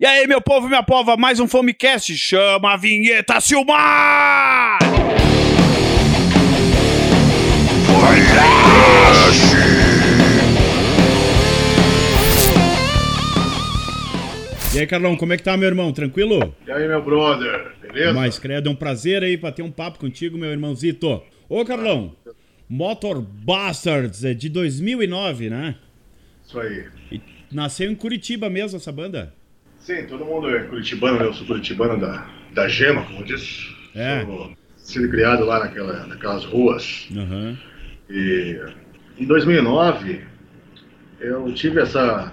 [0.00, 2.16] E aí, meu povo e minha pova, mais um Fomecast.
[2.16, 4.78] Chama a vinheta, Silmar!
[14.72, 15.92] E aí, Carlão, como é que tá, meu irmão?
[15.92, 16.54] Tranquilo?
[16.64, 18.12] E aí, meu brother, beleza?
[18.12, 21.20] Mas, credo, é um prazer aí bater um papo contigo, meu irmãozito.
[21.48, 22.14] Ô, Carlão,
[22.68, 25.74] Motor Bastards é de 2009, né?
[26.46, 26.86] Isso aí.
[27.10, 27.20] E
[27.50, 29.36] nasceu em Curitiba mesmo essa banda?
[29.88, 31.24] Sim, todo mundo é curitibano, né?
[31.24, 33.74] Eu sou curitibano da, da Gema, como diz.
[33.94, 34.22] É.
[34.22, 37.08] Sou sido criado lá naquela, naquelas ruas.
[37.16, 37.56] Aham.
[38.10, 38.60] E
[39.16, 40.20] em 2009,
[41.18, 42.30] eu tive essa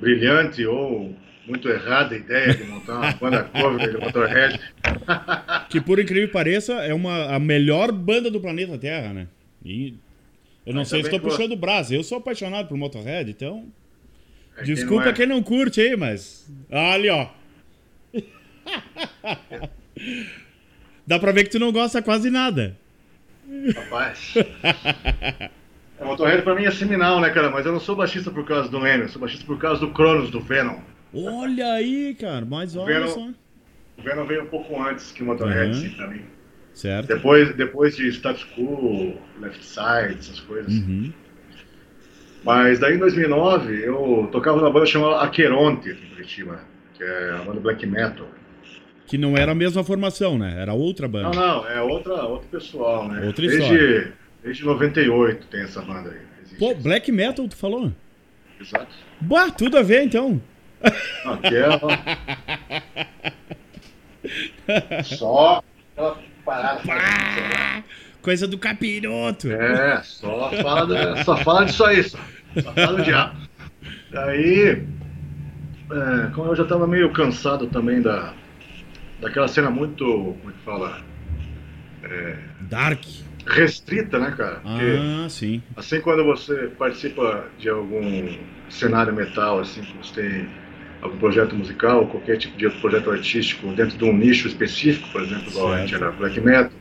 [0.00, 1.14] brilhante ou
[1.46, 4.60] muito errada ideia de montar uma banda cover de Motorhead.
[5.70, 9.28] Que por incrível que pareça, é uma, a melhor banda do planeta Terra, né?
[9.64, 9.94] E
[10.66, 11.94] eu não Mas sei se estou puxando o braço.
[11.94, 13.64] Eu sou apaixonado por Motorhead, então.
[14.56, 15.14] É, quem Desculpa não é?
[15.14, 16.50] quem não curte aí, mas.
[16.70, 17.28] Ali, ó.
[21.06, 22.76] Dá pra ver que tu não gosta quase nada.
[23.74, 24.34] Rapaz.
[25.96, 27.48] É, Motorhead pra mim é seminal, né, cara?
[27.50, 29.92] Mas eu não sou baixista por causa do Leme, eu sou baixista por causa do
[29.92, 30.80] Cronos, do Venom.
[31.14, 33.20] Olha aí, cara, mas olha Venom- só.
[33.96, 35.78] O Venom veio um pouco antes que o Motorhead, Uhum.
[35.86, 36.22] assim, pra mim.
[36.72, 37.06] Certo.
[37.06, 40.74] Depois, depois de Status Quo, Left Side, essas coisas.
[40.74, 41.12] Uhum.
[42.44, 46.60] Mas daí em 2009 eu tocava numa banda chamada Aqueronte, em Curitiba,
[46.92, 48.28] que é uma banda black metal.
[49.06, 50.60] Que não era a mesma formação, né?
[50.60, 51.30] Era outra banda.
[51.30, 53.26] Não, não, é outra, outro pessoal, né?
[53.26, 54.12] Outra desde, história.
[54.42, 56.20] desde 98 tem essa banda aí.
[56.42, 56.58] existe.
[56.58, 57.92] Pô, black metal, tu falou?
[58.60, 58.94] Exato.
[59.20, 60.40] Bah, tudo a ver então.
[61.24, 61.38] Não,
[64.68, 66.82] é só aquela parada.
[68.24, 69.48] Coisa do capiroto.
[69.48, 72.18] É, só fala, do- só fala disso aí, só,
[72.56, 73.34] só fala do diabo.
[74.10, 74.86] Daí,
[75.90, 78.34] é, como eu já tava meio cansado também da,
[79.20, 81.02] daquela cena muito, como é que fala,
[82.60, 83.04] Dark.
[83.46, 84.60] restrita, né, cara?
[84.60, 85.62] Porque, Ah, sim.
[85.76, 88.02] assim, quando você participa de algum
[88.70, 90.48] cenário metal, assim, que você tem
[91.02, 95.50] algum projeto musical, qualquer tipo de projeto artístico dentro de um nicho específico, por exemplo,
[95.50, 96.72] igual a gente era black metal,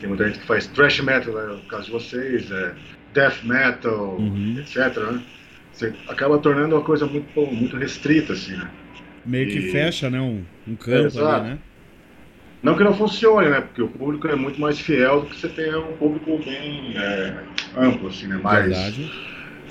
[0.00, 2.74] tem muita gente que faz thrash metal, né, no caso de vocês, é
[3.12, 4.58] death metal, Uhum.
[4.58, 5.22] etc, né?
[5.72, 8.70] Você acaba tornando uma coisa muito, muito restrita, assim, né?
[9.24, 10.20] Meio que E- fecha, né?
[10.20, 11.62] Um, um campo ali, né?
[12.62, 13.60] Não que não funcione, né?
[13.60, 17.44] Porque o público é muito mais fiel do que você tem um público bem é,
[17.76, 18.38] amplo, assim, né?
[18.42, 19.12] Mas Verdade.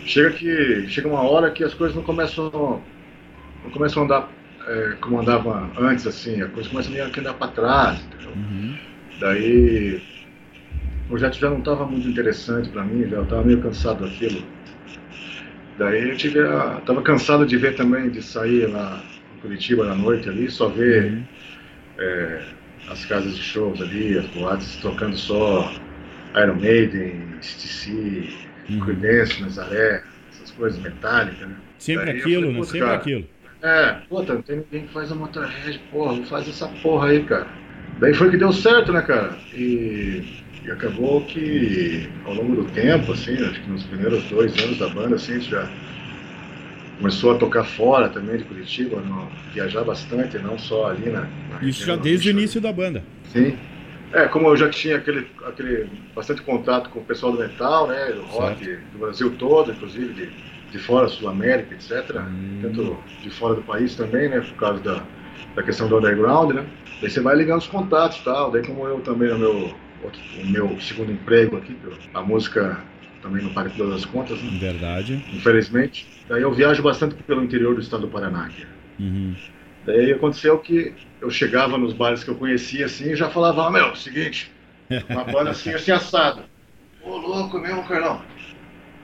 [0.05, 2.51] chega que chega uma hora que as coisas não começam
[3.63, 4.29] não começam a andar
[4.67, 6.41] é, como andava antes, assim.
[6.41, 8.33] A coisa começa meio que andar para trás, entendeu?
[8.33, 8.79] Uhum.
[9.19, 10.01] Daí
[11.05, 14.41] o projeto já não estava muito interessante para mim, já estava meio cansado daquilo.
[15.77, 19.01] Daí eu tive a, tava cansado de ver também, de sair lá
[19.35, 21.23] em Curitiba na noite ali, só ver Uhum.
[21.99, 22.41] é,
[22.89, 25.71] as casas de shows ali, as boates tocando só
[26.35, 28.29] Iron Maiden, STC,
[28.69, 28.79] Uhum.
[28.79, 30.01] Creedence, Nazaré,
[30.31, 31.55] essas coisas metálicas, né?
[31.77, 32.59] Sempre Daí aquilo, falei, né?
[32.59, 33.27] "Puta, Sempre cara, aquilo.
[33.61, 37.23] É, puta, não tem ninguém que faz a Motorhead, porra, vou fazer essa porra aí,
[37.23, 37.47] cara.
[37.99, 39.35] Daí foi que deu certo, né, cara?
[39.53, 40.23] E,
[40.65, 44.89] e acabou que ao longo do tempo, assim, acho que nos primeiros dois anos da
[44.89, 45.71] banda, assim, já
[46.97, 51.29] começou a tocar fora também de Curitiba, no- viajar bastante, não só ali na.
[51.49, 53.05] na Isso já desde o início da banda.
[53.23, 53.59] Sim.
[54.13, 58.13] É, como eu já tinha aquele, aquele bastante contato com o pessoal do metal, né,
[58.13, 60.33] do rock, do Brasil todo, inclusive de,
[60.69, 62.23] de fora, Sul América, etc.
[62.23, 62.59] Hum.
[62.61, 65.07] Tanto de fora do país também, né, por causa da,
[65.55, 66.65] da questão do underground, né.
[67.01, 68.51] Daí você vai ligando os contatos e tal.
[68.51, 71.77] Daí como eu também no meu, outro- o meu segundo emprego aqui,
[72.13, 72.83] a música
[73.21, 75.21] também não paga todas as contas, né, Verdade.
[75.33, 76.07] infelizmente.
[76.27, 78.49] Daí eu viajo bastante pelo interior do estado do Paraná.
[78.99, 79.35] Uhum.
[79.83, 83.71] Daí aconteceu que eu chegava nos bares que eu conhecia assim e já falava, ah,
[83.71, 84.51] meu, seguinte,
[85.09, 86.43] uma banda assim, assim assado.
[87.03, 88.21] Ô, louco mesmo, Carlão.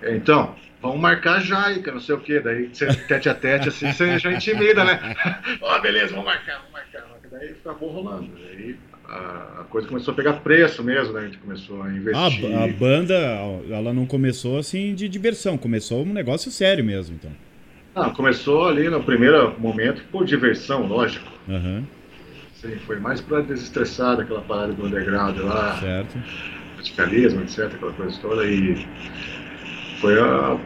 [0.01, 2.39] É, Então, vamos marcar já que não sei o quê.
[2.39, 4.99] Daí você tete a tete, assim, você já intimida, né?
[5.61, 7.03] Ó, beleza, vamos marcar, vamos marcar.
[7.29, 8.35] Daí acabou rolando.
[8.35, 8.75] Daí
[9.11, 11.21] a, a coisa começou a pegar preço mesmo, né?
[11.21, 12.53] A gente começou a A, investir.
[12.63, 13.13] a banda,
[13.69, 17.31] ela não começou assim de diversão, começou um negócio sério mesmo, então.
[17.95, 21.31] Não, começou ali no primeiro momento por diversão, lógico.
[21.47, 21.87] Aham,
[22.53, 25.79] Sim, foi mais pra desestressar daquela parada do underground lá.
[25.79, 26.19] certo.
[26.77, 28.75] radicalismo, etc, aquela coisa toda, e
[29.99, 30.59] foi a,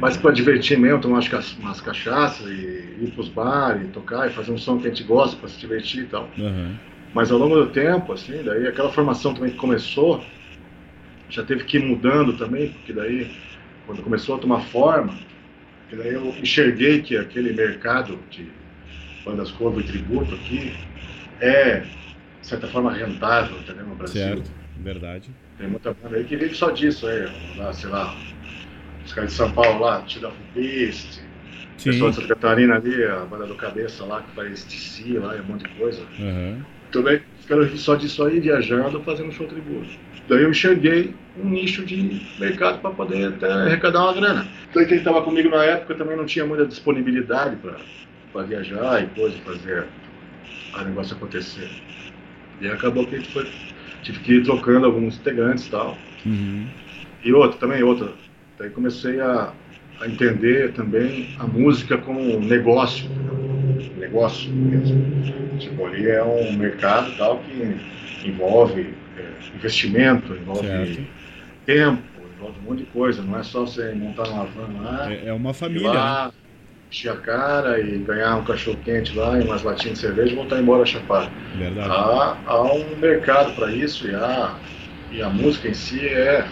[0.00, 4.32] mais para divertir mesmo, tomar umas, umas cachaças e ir pros bares, e tocar e
[4.32, 6.30] fazer um som que a gente gosta para se divertir e tal.
[6.38, 6.93] Aham.
[7.14, 10.20] Mas ao longo do tempo, assim, daí aquela formação também que começou,
[11.28, 13.28] já teve que ir mudando também, porque daí,
[13.86, 15.16] quando começou a tomar forma,
[15.88, 18.50] que daí eu enxerguei que aquele mercado de,
[19.24, 20.72] bandas cover e tributo aqui,
[21.40, 23.86] é, de certa forma, rentável, entendeu?
[23.86, 24.36] No Brasil.
[24.36, 25.30] Certo, verdade.
[25.56, 28.14] Tem muita banda aí que vive só disso, aí, lá, sei lá,
[29.04, 30.04] os caras de São Paulo lá,
[30.52, 31.20] Beast,
[31.76, 31.90] Sim.
[31.90, 35.40] pessoal de Santa Catarina ali, a banda do Cabeça lá, que faz TC lá, é
[35.40, 36.06] um monte de coisa.
[36.18, 36.73] Aham.
[36.94, 39.90] Também os caras vivem só disso aí, viajando, fazendo show tributo.
[40.28, 44.48] Daí eu enxerguei um nicho de mercado para poder até arrecadar uma grana.
[44.70, 47.58] Então quem estava comigo na época também não tinha muita disponibilidade
[48.32, 49.86] para viajar e coisa, fazer
[50.72, 51.68] o negócio acontecer.
[52.60, 53.50] E acabou que a gente foi,
[54.04, 55.98] tive que ir trocando alguns integrantes e tal.
[56.24, 56.68] Uhum.
[57.24, 58.12] E outra, também outra.
[58.56, 59.52] Daí comecei a,
[60.00, 63.08] a entender também a música como um negócio?
[63.10, 65.58] Um negócio mesmo.
[65.58, 67.76] Tipo, ali é um mercado tal que
[68.28, 71.00] envolve é, investimento, envolve Certo.
[71.64, 72.02] tempo,
[72.36, 73.22] envolve um monte de coisa.
[73.22, 75.94] Não é só você montar uma van lá, É, é uma família, né?
[75.94, 76.32] lá,
[76.90, 80.36] encher a cara e ganhar um cachorro quente lá e umas latinhas de cerveja e
[80.36, 81.30] voltar embora chapar.
[81.56, 81.88] Verdade.
[81.90, 84.54] Há, há um mercado para isso e a,
[85.12, 86.44] e a música em si é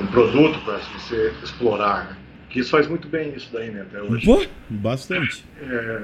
[0.00, 2.04] um produto para você explorar.
[2.10, 2.16] Né?
[2.54, 3.82] Isso faz muito bem isso daí, né?
[3.82, 4.24] Até hoje.
[4.24, 5.44] Pô, bastante.
[5.60, 6.02] É,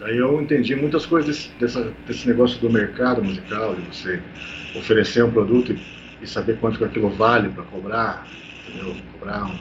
[0.00, 4.20] daí eu entendi muitas coisas desse, dessa, desse negócio do mercado musical, de você
[4.76, 5.80] oferecer um produto e,
[6.22, 8.26] e saber quanto que aquilo vale para cobrar,
[8.68, 8.96] entendeu?
[9.12, 9.58] Cobrar um,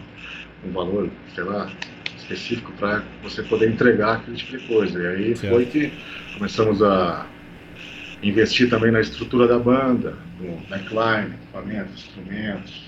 [0.67, 1.71] um valor, sei lá,
[2.17, 5.01] específico para você poder entregar aquele tipo de coisa.
[5.01, 5.53] E aí Certo.
[5.53, 5.91] foi que
[6.33, 7.27] começamos a
[8.23, 12.83] investir também na estrutura da banda, no backline, equipamentos, instrumentos,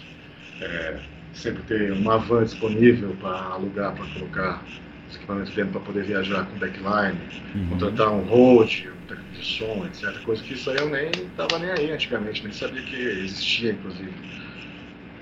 [0.62, 1.00] é,
[1.34, 4.64] sempre ter uma van disponível para alugar, para colocar
[5.10, 7.18] os equipamentos dentro para poder viajar com backline,
[7.56, 7.68] Uhum.
[7.70, 10.20] contratar um road, um técnico de som, etc.
[10.24, 14.14] Coisa que isso aí eu nem estava nem aí antigamente, nem sabia que existia, inclusive.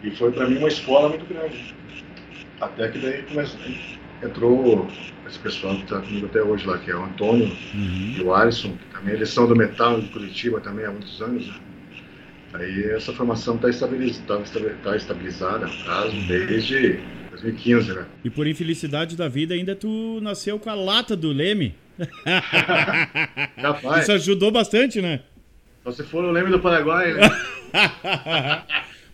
[0.03, 1.75] E foi para mim uma escola muito grande.
[2.59, 3.59] Até que daí começou,
[4.23, 4.87] entrou
[5.27, 8.15] esse pessoal que está comigo até hoje lá, que é o Antônio Uhum.
[8.17, 11.47] e o Alisson, que também eles são do metal de Curitiba também há muitos anos.
[11.47, 11.53] Né?
[12.53, 14.43] Aí essa formação está estabilizada,
[14.83, 16.99] tá estabilizada, no caso, desde
[17.31, 18.05] 2015, né?
[18.23, 21.75] E por infelicidade da vida, ainda tu nasceu com a lata do Leme.
[23.57, 25.21] Rapaz, Isso ajudou bastante, né?
[25.83, 27.21] só se for o Leme do Paraguai, né?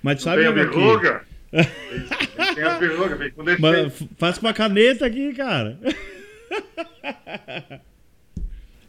[0.04, 1.26] Mas sabe, tem a verruga.
[1.52, 3.62] Tem- a verruga, vem com defeito.
[3.62, 5.80] Mas faz com uma caneta aqui, cara.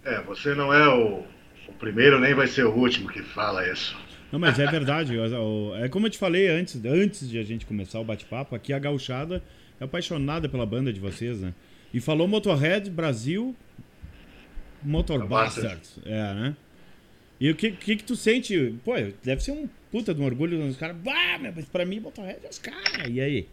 [0.05, 1.23] É, você não é o,
[1.69, 3.97] o primeiro, nem vai ser o último que fala isso.
[4.31, 5.15] Não, mas é verdade.
[5.83, 8.79] É como eu te falei antes, antes de a gente começar o bate-papo, aqui a
[8.79, 9.43] gauchada
[9.81, 11.55] é apaixonada pela banda de vocês, né?
[11.93, 13.57] E falou Motorhead, Brasil,
[14.83, 15.99] Motor Bastards.
[16.05, 16.57] É, né?
[17.41, 18.75] E o que, que que tu sente?
[18.85, 18.93] Pô,
[19.23, 20.97] deve ser um puta de um orgulho nos caras.
[20.97, 23.09] Bah, mas pra mim Motorhead é os caras.
[23.09, 23.49] E aí?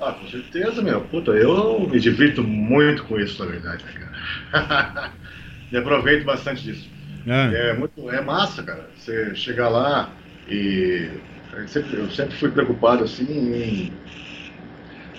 [0.00, 1.02] Ah, com certeza, meu.
[1.02, 5.12] Puta, eu me divirto muito com isso, na verdade, cara?
[5.70, 6.88] me aproveito bastante disso.
[7.26, 8.88] Ah, É muito, é massa, cara.
[8.96, 10.12] Você chegar lá
[10.48, 11.08] e
[11.52, 13.92] eu sempre, eu sempre fui preocupado assim em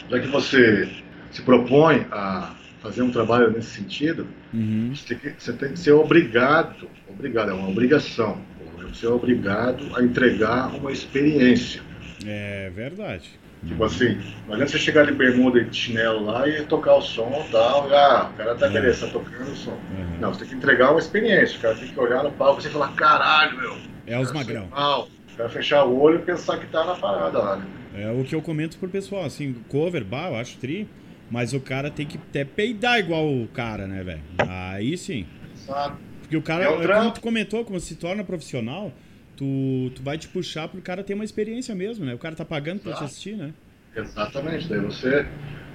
[0.09, 0.87] já que você
[1.31, 4.93] se propõe a fazer um trabalho nesse sentido, uhum.
[4.93, 8.39] você tem que, você tem que ser obrigado, obrigado é uma obrigação,
[8.87, 11.81] você é obrigado a entregar uma experiência.
[12.25, 13.31] É verdade.
[13.67, 14.17] Tipo assim,
[14.47, 17.51] não adianta você chegar de bermuda e de chinelo lá e tocar o som e
[17.51, 18.69] tal, ah, o cara tá É.
[18.69, 19.71] beleza, tá tocando o som.
[19.71, 20.17] Uhum.
[20.19, 22.63] Não, você tem que entregar uma experiência, o cara tem que olhar no palco e
[22.63, 23.77] você falar, caralho, meu.
[24.05, 24.67] É os magrão.
[24.69, 25.07] Mal.
[25.33, 27.65] O cara fechar o olho e pensar que tá na parada lá, né?
[27.97, 30.87] É o que eu comento pro pessoal, assim, cover, bah, eu acho tri,
[31.31, 34.21] mas o cara tem que até peidar igual o cara, né, velho?
[34.37, 35.25] Aí sim.
[35.55, 35.95] Sabe?
[36.21, 37.11] Porque o cara, É o como trampo.
[37.15, 38.91] tu comentou, como se torna profissional,
[39.35, 42.13] tu, tu vai te puxar pro cara ter uma experiência mesmo, né?
[42.13, 43.03] O cara tá pagando pra te Exato.
[43.03, 43.53] assistir, né?
[43.95, 44.69] Exatamente.
[44.69, 45.25] Daí você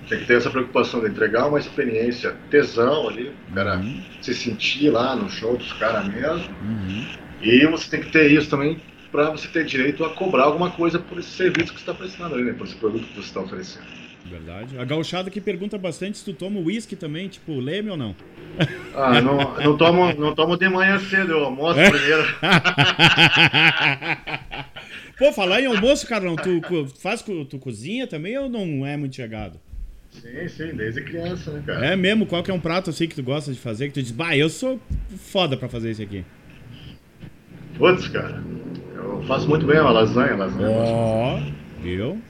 [0.08, 4.34] tem que ter essa preocupação de entregar uma experiência tesão ali, o cara Uhum, se
[4.34, 6.54] sentir lá no show dos caras mesmo.
[6.60, 7.20] uhum.
[7.42, 8.80] E você tem que ter isso também
[9.12, 12.34] para você ter direito a cobrar alguma coisa por esse serviço que você está prestando
[12.36, 12.54] ali, né?
[12.54, 13.86] Por esse produto que você está oferecendo.
[14.30, 14.78] Verdade.
[14.78, 18.14] A gauchada que pergunta bastante se tu toma uísque também, tipo leme ou não.
[18.94, 21.90] Ah, não, não, tomo, não tomo de manhã cedo, eu almoço É?
[21.90, 22.22] primeiro.
[25.18, 26.60] Pô, falar em almoço, Carlão, tu
[27.00, 29.58] faz, tu cozinha também ou não é muito chegado?
[30.10, 31.86] Sim, sim, desde criança, né, cara?
[31.86, 32.26] É mesmo?
[32.26, 34.36] Qual que é um prato assim que tu gosta de fazer, que tu diz, bah,
[34.36, 34.80] eu sou
[35.16, 36.24] foda pra fazer isso aqui?
[37.76, 38.42] Putz, cara,
[38.94, 40.68] eu faço muito bem uma lasanha, lasanha.
[40.68, 41.40] Ó,
[41.80, 42.20] viu?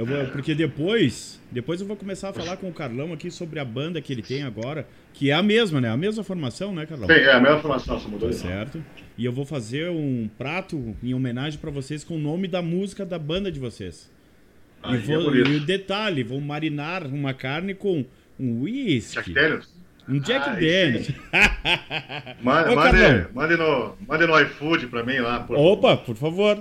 [0.00, 3.60] Eu vou, porque depois, depois eu vou começar a falar com o Carlão aqui sobre
[3.60, 5.90] a banda que ele tem agora, que é a mesma, né?
[5.90, 7.06] A mesma formação, né, Carlão?
[7.06, 8.82] Sim, é a mesma formação, só mudou Tá certo.
[9.18, 13.04] E eu vou fazer um prato em homenagem pra vocês com o nome da música
[13.04, 14.10] da banda de vocês.
[14.84, 15.50] E, Aí é vou, bonito.
[15.50, 18.02] e o detalhe, vou marinar uma carne com
[18.38, 19.16] um whisky.
[19.16, 19.68] Jack Daniels?
[20.08, 21.08] Um Jack Ah, Daniels.
[22.42, 25.40] Mande, mande, mande, no, mande no iFood pra mim lá.
[25.40, 26.56] Por, Opa, por favor.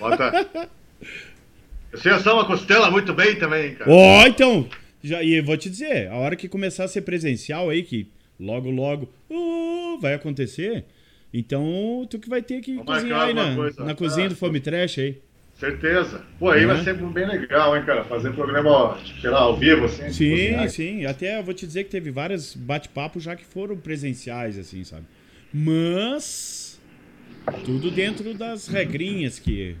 [0.00, 0.68] Bota.
[1.92, 3.90] Eu sei assar uma costela muito bem também, cara.
[3.90, 4.68] Ó, então.
[5.02, 8.68] Já, e vou te dizer, a hora que começar a ser presencial aí, que logo,
[8.70, 10.84] logo uh, vai acontecer,
[11.32, 13.84] então tu que vai ter que cozinhar aí na, coisa.
[13.84, 15.18] na cozinha Ah, do Fome Trash aí.
[15.54, 16.24] Certeza.
[16.38, 16.84] Pô, aí vai Uhum.
[16.84, 18.04] ser bem legal, hein, cara?
[18.04, 20.10] Fazer programa, ó, sei lá, ao vivo, assim.
[20.10, 21.04] Sim, sim.
[21.06, 25.04] Até eu vou te dizer que teve vários bate-papos já que foram presenciais, assim, sabe?
[25.52, 26.80] Mas.
[27.64, 29.74] Tudo dentro das regrinhas que.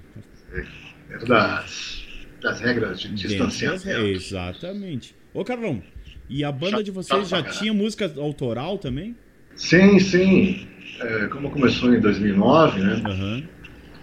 [1.26, 2.04] Das,
[2.40, 3.88] das regras de distanciamento.
[3.88, 5.14] Exatamente.
[5.32, 5.82] Ô, Carlão,
[6.28, 9.16] e a banda de vocês já tinha música autoral também?
[9.54, 10.68] Sim, sim.
[11.00, 13.02] É, como começou em 2009, né?
[13.06, 13.42] Aham.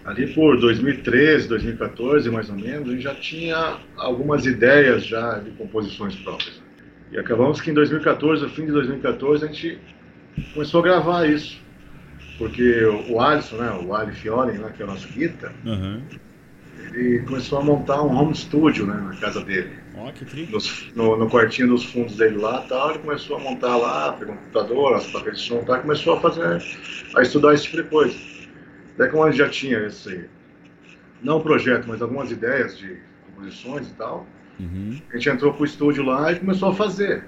[0.06, 5.50] Ali por 2013, 2014, mais ou menos, a gente já tinha algumas ideias já de
[5.52, 6.62] composições próprias.
[7.12, 9.80] E acabamos que em 2014, no fim de 2014, a gente
[10.54, 11.60] começou a gravar isso.
[12.38, 16.02] Porque o Alisson, né, o Ali Fiore, né, que é o nosso guita, Aham.
[16.94, 19.72] Ele começou a montar um home studio né, na casa dele.
[19.98, 20.46] Ó, que tri.
[20.51, 24.34] Nos- no, no quartinho dos fundos dele lá tal, ele começou a montar lá, pegou
[24.34, 26.62] um computador, as placas de som e tal, começou a fazer,
[27.15, 28.15] a estudar esse tipo de coisa.
[28.98, 30.30] Daí como gente já tinha esse,
[31.22, 34.25] não projeto, mas algumas ideias de composições e tal,
[34.58, 34.98] Uhum.
[35.12, 37.25] a gente entrou pro estúdio lá e começou a fazer.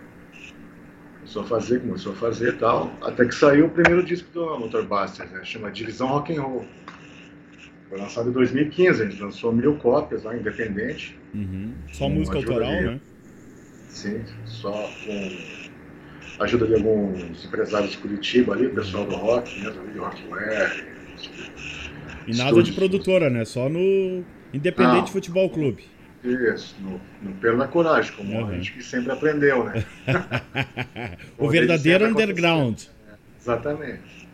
[1.19, 4.57] Começou a fazer, começou a fazer e tal, até que saiu o primeiro disco do
[4.59, 6.65] Motorbusters, né, chama Divisão Rock and Roll.
[7.89, 11.17] Foi lançado em 2015, a gente lançou mil cópias lá, independente.
[11.33, 11.73] Uhum.
[11.93, 12.85] Só música autoral, ali.
[12.85, 12.99] né?
[13.89, 14.71] Sim, só
[15.05, 15.37] com
[16.39, 20.85] a ajuda de alguns empresários de Curitiba ali, o pessoal do rock, mesmo ali, Rockware.
[22.27, 22.67] E nada Estúdios.
[22.67, 23.45] de produtora, né?
[23.45, 25.07] Só no Independente Não.
[25.07, 25.83] Futebol Clube.
[26.23, 28.47] Isso, no, no pelo da coragem, como Uhum.
[28.49, 29.85] a gente que sempre aprendeu, né?
[31.37, 32.81] o verdadeiro underground.
[33.39, 34.26] Exatamente.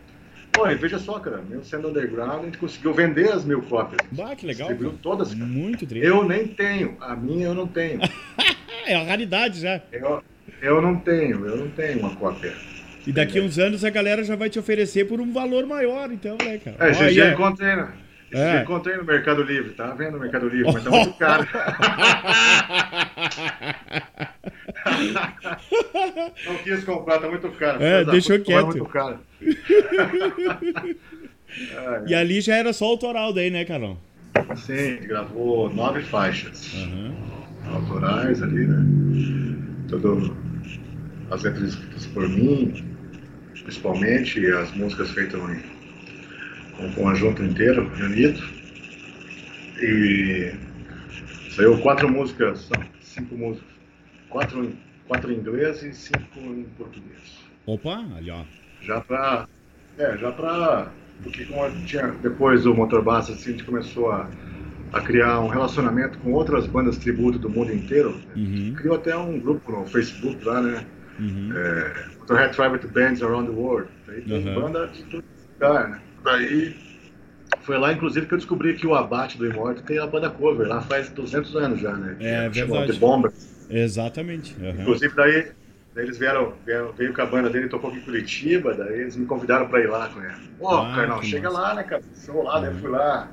[0.55, 3.99] E veja só, cara, mesmo sendo underground, a gente conseguiu vender as mil cópias.
[4.11, 4.67] Bah, que legal.
[4.69, 5.45] Distribuiu todas, cara.
[5.45, 6.03] Muito tri.
[6.03, 7.99] Eu nem tenho, a minha eu não tenho.
[8.85, 9.81] É uma raridade já.
[9.93, 10.21] Eu,
[10.61, 12.53] eu não tenho, eu não tenho uma cópia.
[13.07, 16.37] E daqui uns anos a galera já vai te oferecer por um valor maior, então,
[16.43, 16.77] né, cara?
[16.79, 17.93] É, Olha, eu encontrei, né?
[18.33, 18.57] É.
[18.57, 21.47] eu encontrei no Mercado Livre, tá vendo no Mercado Livre, mas tá muito caro.
[26.45, 27.81] Não quis comprar, tá muito caro.
[27.83, 28.65] É, deixou puta, é quieto.
[28.65, 29.19] muito caro.
[29.41, 29.53] É,
[32.07, 33.95] E ali já era só autoral daí, né, Carlão?
[34.55, 37.13] Sim, gravou nove faixas Aham.
[37.75, 38.83] autorais ali, né?
[39.87, 40.35] Tudo
[41.29, 42.73] as letras escritas por mim,
[43.61, 45.61] principalmente, as músicas feitas em,
[46.77, 48.41] com o conjunto inteiro, reunido.
[49.81, 50.53] E
[51.49, 52.69] saiu quatro músicas,
[53.01, 53.71] cinco músicas.
[54.29, 54.75] Quatro, em-
[55.07, 57.43] quatro em inglês e cinco em português.
[57.65, 58.43] Opa, ali, ó.
[58.81, 59.47] Já pra.
[59.97, 60.91] É, já pra.
[61.23, 64.29] Porque como tinha, depois do Motorbass, assim, a gente começou a,
[64.91, 68.19] a criar um relacionamento com outras bandas tributo do mundo inteiro.
[68.35, 70.85] Uhum, Criou até um grupo no Facebook lá, né?
[71.19, 71.51] uhum.
[71.55, 73.89] É, Motorhead Tribute Bands Around the World.
[74.09, 74.55] Aí tem Uhum.
[74.61, 76.01] banda de todo lugar, né?
[76.23, 76.75] Daí
[77.61, 80.67] foi lá, inclusive, que eu descobri que o Abate do Immortal tem a banda cover
[80.67, 82.15] lá faz 200 anos já, né?
[82.19, 82.93] É Que verdade.
[82.93, 83.67] The Bombers.
[83.69, 84.55] Exatamente.
[84.61, 84.81] aham.
[84.81, 85.51] Inclusive, daí,
[85.95, 89.15] daí eles vieram, vieram, veio com a banda dele, tocou aqui em Curitiba, daí eles
[89.15, 90.33] me convidaram pra ir lá com ele.
[90.59, 91.61] Pô, Ah, Carnal, chega massa.
[91.61, 92.01] lá, né, cara?
[92.25, 92.75] Show lá, daí Uhum.
[92.75, 93.31] eu fui lá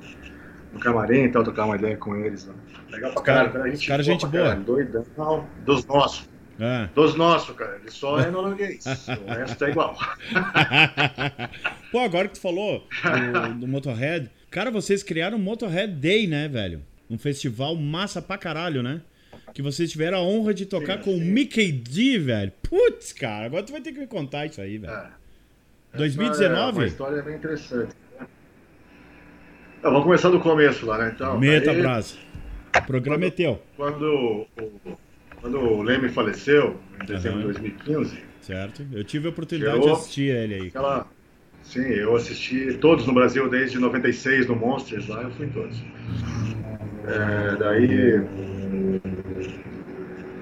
[0.73, 2.47] no camarim e tal, trocar uma ideia com eles.
[2.47, 2.55] Né?
[2.91, 3.75] Legal pra Os cara- caralho, cara.
[3.75, 4.43] os cara gente pra boa.
[4.45, 5.47] caralho, Doidão.
[5.65, 6.29] Dos nossos.
[6.61, 6.89] Ah.
[6.95, 7.77] Dos nossos, cara.
[7.81, 8.85] Ele só é norueguês.
[8.85, 9.97] o resto é igual.
[11.91, 12.87] Pô, agora que tu falou
[13.49, 16.83] do, do Motorhead, cara, vocês criaram o Motorhead Day, né, velho?
[17.09, 19.01] Um festival massa pra caralho, né?
[19.55, 21.25] Que vocês tiveram a honra de tocar Sim, com o sim.
[21.25, 22.53] Mickey D, velho.
[22.63, 24.93] Putz, cara, agora tu vai ter que me contar isso aí, velho.
[24.93, 25.09] É.
[25.97, 26.53] 2019?
[26.53, 27.93] É uma história bem interessante.
[29.79, 31.13] Então, vamos começar do começo lá, né?
[31.15, 32.15] Então, Meta daí- brasa.
[32.77, 34.97] O programa é teu, quando o,
[35.41, 38.87] quando o Leme faleceu, em dezembro de 2015, certo?
[38.93, 40.67] Eu tive a oportunidade de assistir ele aí.
[40.69, 41.07] aquela.
[41.63, 45.77] Sim, eu assisti todos no Brasil desde 96 no Monsters lá, eu fui em todos.
[47.07, 48.21] É, daí.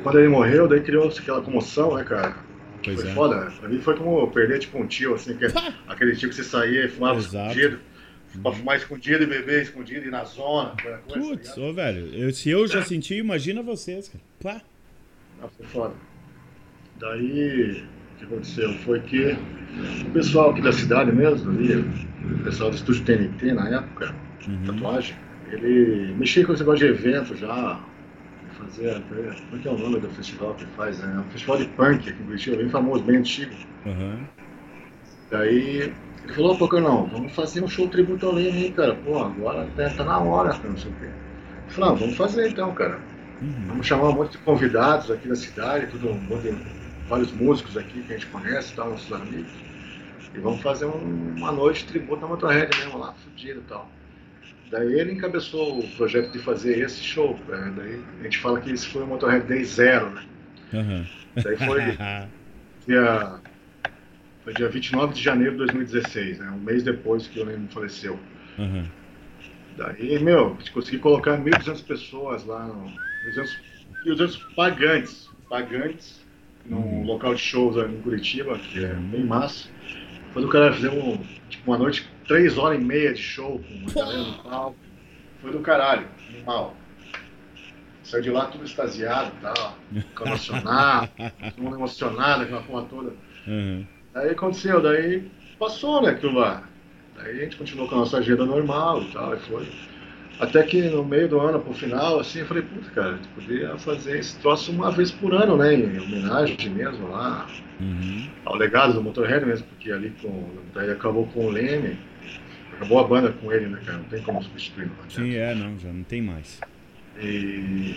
[0.03, 2.37] Quando ele morreu, daí criou-se aquela comoção, né, cara?
[2.85, 3.15] Pois foi é.
[3.15, 3.53] foda.
[3.59, 5.47] Pra mim foi como perder tipo um tio, assim, que,
[5.89, 7.51] aquele tio que você saía e fumava Exato.
[7.51, 7.81] escondido.
[8.43, 10.71] Pra fumar escondido e beber escondido e ir na zona.
[10.77, 14.23] tá Putz, ô, velho, eu- se eu já senti, imagina vocês, cara.
[14.41, 14.63] Pá.
[15.43, 15.95] Ah, foi foda.
[17.01, 19.37] Daí, o que aconteceu foi que
[20.07, 24.15] o pessoal aqui da cidade mesmo, ali, o pessoal do estúdio TNT na época,
[24.49, 24.65] Uhum.
[24.67, 25.17] tatuagem,
[25.51, 27.81] ele mexia com esse negócio de evento já,
[28.59, 29.01] fazer.
[29.03, 31.01] Como é que é o nome do festival que faz?
[31.03, 33.55] É um festival de punk aqui em Curitiba, bem famoso, bem antigo.
[33.87, 34.19] Aham.
[35.31, 35.93] Daí
[36.25, 38.95] ele falou, pô, não, vamos fazer um show tributo ao Leme aí, cara.
[38.95, 41.05] Pô, agora tá, tá na hora, cara, não sei o quê.
[41.07, 42.99] Eu falei, ah, vamos fazer então, cara.
[43.41, 43.67] Uhum.
[43.69, 46.09] Vamos chamar um monte de convidados aqui da cidade, tudo,
[47.09, 49.65] vários músicos aqui que a gente conhece, tal, nossos amigos.
[50.35, 53.91] E vamos fazer um- uma noite tributo na Motorhead mesmo lá, fudido e tal.
[54.71, 57.39] Daí ele encabeçou o projeto de fazer esse show.
[57.49, 57.73] né?
[57.77, 60.25] Daí a gente fala que esse foi o Motorhead Day Zero, né?
[60.73, 61.05] Aham.
[61.43, 61.81] Daí foi
[62.87, 63.41] dia,
[64.43, 66.51] foi dia 29 de janeiro de 2016, né?
[66.51, 68.19] Um mês depois que o Leme faleceu.
[68.59, 68.98] Aham.
[69.79, 72.93] Daí, meu, conseguiu colocar 1.200 pessoas lá, no-
[73.25, 73.57] 1.200
[74.05, 76.21] 1.200 pagantes, pagantes,
[76.65, 79.69] num local de shows em Curitiba, que é bem massa.
[80.33, 83.93] Foi do caralho, fizemos tipo, uma noite, três horas e meia de show com uma
[83.95, 84.77] galera no palco.
[85.41, 86.77] Foi do caralho, animal.
[88.03, 89.79] Saiu de lá tudo extasiado e tal,
[90.27, 91.09] emocionado,
[91.55, 93.13] todo mundo emocionado, aquela porra toda.
[93.47, 93.87] Aham.
[94.15, 96.69] Aí aconteceu, daí passou, né, aquilo lá.
[97.19, 99.67] Daí a gente continuou com a nossa agenda normal e tal, e foi.
[100.41, 103.29] Até que no meio do ano, pro final, assim, eu falei, puta, cara, a gente
[103.31, 107.47] podia fazer esse troço uma vez por ano, né, em homenagem mesmo lá
[107.81, 108.29] Uhum.
[108.45, 111.97] ao legado do Motorhead mesmo, porque ali com, daí acabou com o Leme,
[112.73, 114.87] acabou a banda com ele, né, cara, não tem como substituir.
[114.87, 115.29] Não adianta.
[115.29, 116.61] Sim, é, não, já não tem mais.
[117.21, 117.95] E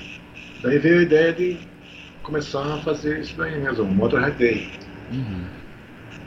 [0.63, 1.59] daí veio a ideia de
[2.23, 4.67] começar a fazer isso daí mesmo, o Motorhead Day.
[5.11, 5.43] Uhum.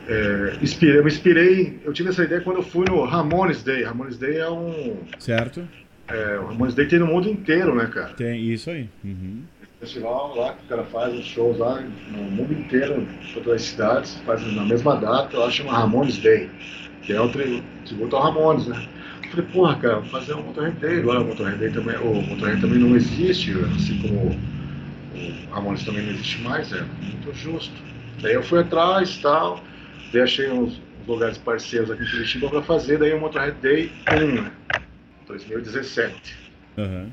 [0.06, 3.82] É, inspirei, eu me inspirei, eu tive essa ideia quando eu fui no Ramones Day.
[3.84, 4.96] Ramones Day é um.
[5.18, 5.66] Certo?
[6.08, 8.12] É, o Ramones Day tem no mundo inteiro, né, cara?
[8.14, 8.88] Tem isso aí.
[9.02, 9.42] Uhum.
[9.80, 11.80] Festival lá que o cara faz os shows lá
[12.10, 16.18] no mundo inteiro, em todas as cidades, faz na mesma data, eu acho chama Ramones
[16.18, 16.48] Day,
[17.02, 18.82] que é o tri- tributo ao Ramones, né?
[19.24, 21.00] Eu falei, porra, cara, vamos fazer um Motorhead Day.
[21.00, 24.30] Agora o Motorhead Day também, o Motorhead também não existe, assim como
[25.14, 27.74] o Ramones também não existe mais, é muito justo.
[28.20, 29.62] Daí eu fui atrás e tal,
[30.14, 34.42] daí achei uns, lugares parceiros aqui em Curitiba para fazer, daí o Motorhead Day 1,
[34.42, 34.52] né?
[35.26, 36.36] 2017.
[36.78, 37.10] Aham.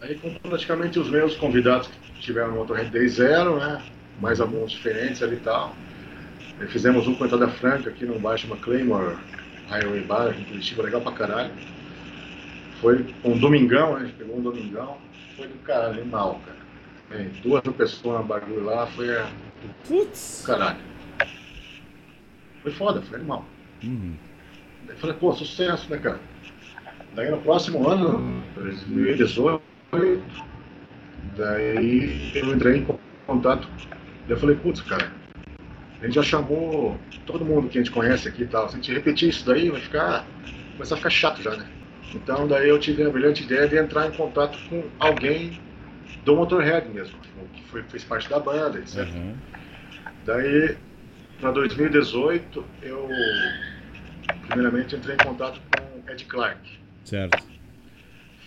[0.00, 3.82] Aí com praticamente os mesmos convidados que tiveram no Motorhead Day Zero, né?
[4.20, 5.74] Mais alguns diferentes ali e tal.
[6.60, 9.16] Aí fizemos um com a entrada franca aqui no bairro chama Claymore
[9.68, 11.50] Highway Bar, aqui em Curitiba, legal pra caralho.
[12.80, 14.02] Foi um domingão, né?
[14.02, 14.98] A gente pegou um domingão.
[15.36, 16.58] Foi do caralho, animal, cara.
[17.10, 20.44] Bem, duas mil pessoas no bagulho lá, foi é, do Putz!
[20.46, 20.87] caralho.
[22.62, 23.44] Foi foda, foi animal.
[23.82, 24.14] Uhum.
[24.86, 26.20] Daí falei, pô, sucesso, né, cara?
[27.14, 29.62] Daí no próximo ano, 2018,
[31.36, 32.86] daí eu entrei em
[33.26, 33.68] contato.
[34.26, 35.10] Daí eu falei, putz, cara,
[36.00, 38.68] a gente já chamou todo mundo que a gente conhece aqui e tal.
[38.68, 40.26] Se a gente repetir isso daí, vai ficar.
[40.72, 41.66] começar a ficar chato já, né?
[42.14, 45.60] Então daí eu tive a brilhante ideia de entrar em contato com alguém
[46.24, 47.18] do Motorhead mesmo,
[47.52, 49.00] que foi, fez parte da banda, etc.
[49.00, 49.34] Aham.
[50.24, 50.76] Daí,
[51.40, 53.08] para 2018, eu
[54.48, 56.60] primeiramente entrei em contato com Ed Clark,
[57.04, 57.42] Certo.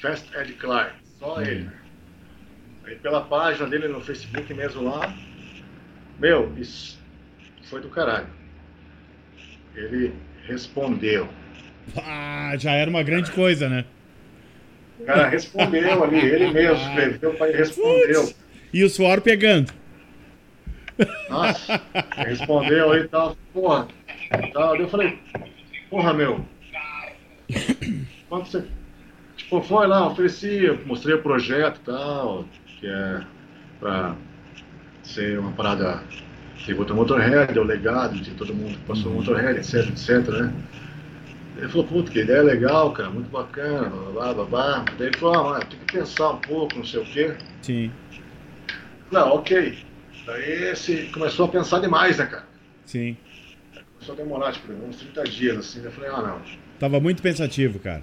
[0.02, 1.42] Fast Ed Clark, só Hum.
[1.42, 1.70] ele.
[2.86, 5.14] Aí pela página dele no Facebook mesmo lá,
[6.20, 7.00] meu, isso
[7.70, 8.28] foi do caralho.
[9.76, 10.14] Ele
[10.48, 11.30] respondeu.
[11.98, 13.86] Ah, já era uma grande coisa, né?
[15.00, 18.24] O cara respondeu ali, ele mesmo escreveu, pai respondeu.
[18.26, 18.36] Putz!
[18.74, 19.72] E o suor pegando.
[21.30, 21.82] Nossa,
[22.16, 23.88] respondeu aí e tal, porra.
[24.54, 24.76] Tal.
[24.76, 25.20] Eu falei,
[25.90, 26.46] porra, meu.
[28.30, 28.64] Quando você.
[29.38, 32.46] Tipo, foi lá, ofereci, mostrei o projeto e tal,
[32.80, 33.22] que é
[33.80, 34.16] pra
[35.04, 36.04] ser uma parada
[36.64, 40.28] tributo ao Motorhead, é o legado de todo mundo que passou o Motorhead, etc, etc,
[40.30, 40.54] né?
[41.58, 44.86] Ele falou, puta, que ideia legal, cara, muito bacana, blá, blá, blá, blá.
[44.98, 47.36] Daí ele falou, ah, mas tem que pensar um pouco, não sei o quê.
[47.62, 47.92] Sim,
[49.12, 49.91] Não, ok.
[50.32, 52.46] Daí começou a pensar demais, né, cara?
[52.86, 53.18] sim.
[53.94, 55.80] Começou a demorar, tipo, uns 30 dias, assim.
[55.80, 56.42] Daí eu falei, ah, não.
[56.80, 58.02] Tava muito pensativo, cara.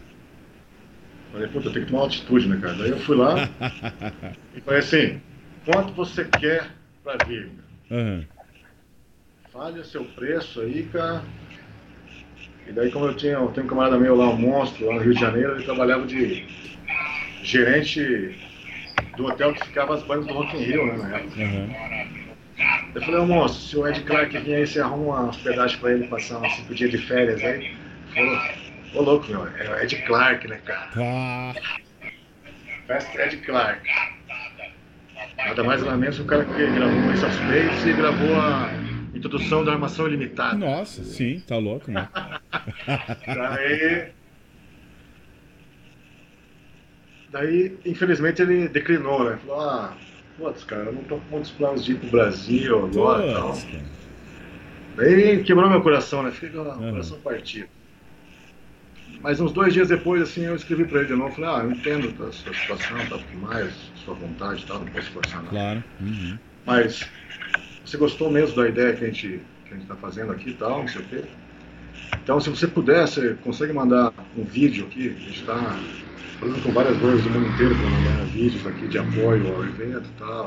[1.33, 2.75] Falei, puta, tenho que tomar uma atitude, né, cara?
[2.75, 3.35] Daí eu fui lá
[4.55, 5.21] e falei assim,
[5.65, 6.71] quanto você quer
[7.03, 7.51] pra vir?
[7.89, 8.01] cara?
[8.03, 8.25] Aham.
[9.51, 11.25] Fale o seu preço aí, cara.
[12.67, 15.01] E daí, como eu tinha, eu tenho um camarada meu lá, um monstro, lá no
[15.01, 16.47] Rio de Janeiro, ele trabalhava de
[17.43, 18.39] gerente
[19.19, 21.43] do hotel que ficava as bandas do Rock in Rio, né, na época.
[21.43, 21.69] Aham.
[22.95, 25.93] Eu falei, ô moço, se o Ed Clark vir aí, você arruma uma hospedagem pra
[25.93, 27.77] ele passar uns cinco dias de férias aí.
[28.15, 28.39] Falou,
[28.95, 30.89] ô louco, meu, é o Ed Clark, né, cara?
[30.97, 31.55] Ah,
[32.87, 33.83] Fast Ed Clark.
[35.37, 38.71] Nada mais nada menos que o cara que gravou Ace of Spades e gravou a
[39.15, 40.57] introdução da Armação Ilimitada.
[40.57, 42.09] nossa, sim, tá louco, né?
[43.27, 44.18] Daí.
[47.31, 49.39] Daí, infelizmente, ele declinou, né?
[49.47, 49.97] Falou, ah,
[50.37, 53.57] putz, cara, eu não tô com muitos planos de ir pro Brasil agora e tal.
[54.97, 56.31] Daí quebrou meu coração, né?
[56.31, 56.91] Fiquei com o Uhum.
[56.91, 57.69] coração partido.
[59.21, 61.35] Mas uns dois dias depois, assim, eu escrevi pra ele de novo.
[61.35, 64.87] Falei, ah, eu entendo a sua situação, tá tudo mais, sua vontade e tal, não
[64.87, 65.51] posso forçar nada.
[65.51, 65.85] Claro.
[66.01, 66.39] Uhum.
[66.65, 67.09] Mas
[67.85, 70.55] você gostou mesmo da ideia que a gente, que a gente tá fazendo aqui e
[70.55, 71.25] tal, não sei o quê.
[72.23, 75.81] Então, se você puder, você consegue mandar um vídeo aqui, a gente tá
[76.39, 80.09] falando com várias lojas do mundo inteiro para mandar vídeos aqui de apoio ao evento
[80.09, 80.47] e tal,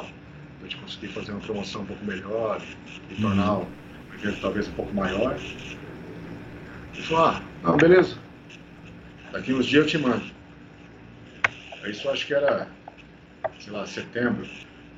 [0.59, 2.61] pra gente conseguir fazer uma promoção um pouco melhor
[3.09, 3.67] e tornar o
[4.15, 5.37] evento talvez um pouco maior.
[6.93, 8.17] Ele falou, ah, não, beleza.
[9.31, 10.23] Daqui uns dias eu te mando.
[11.83, 12.67] Aí Isso eu acho que era,
[13.59, 14.47] sei lá, setembro.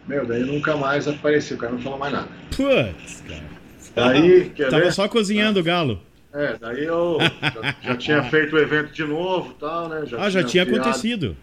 [0.08, 2.28] Meu, daí nunca mais apareceu, o cara não falou mais nada.
[2.56, 3.54] Putz, cara.
[3.96, 4.92] Daí, Tava ver?
[4.92, 6.02] só cozinhando o galo.
[6.34, 10.04] É, daí eu já, já tinha feito o evento de novo tal, né?
[10.18, 11.38] Ah, já tinha criado- acontecido.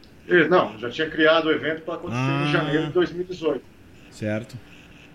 [0.48, 2.44] Não, já tinha criado o evento para acontecer Ah.
[2.46, 3.62] em janeiro de 2018.
[4.10, 4.56] Certo.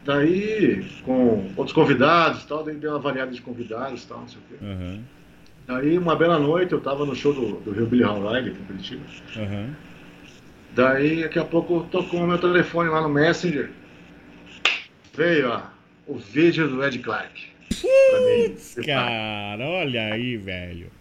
[0.03, 4.27] Daí, com outros convidados e tal, daí deu uma variada de convidados e tal, não
[4.27, 4.65] sei o quê.
[4.65, 4.99] Aham.
[5.67, 8.65] Daí, uma bela noite, eu tava no show do, do Rio Billy Riley, aqui em
[8.65, 9.01] Curitiba.
[9.37, 9.69] Aham.
[10.75, 13.71] Daí, daqui a pouco, tocou o meu telefone lá no Messenger.
[15.13, 15.61] Veio, ó,
[16.07, 17.47] o vídeo do Ed Clark.
[17.85, 18.83] Mim.
[18.85, 20.91] Cara, olha aí, velho.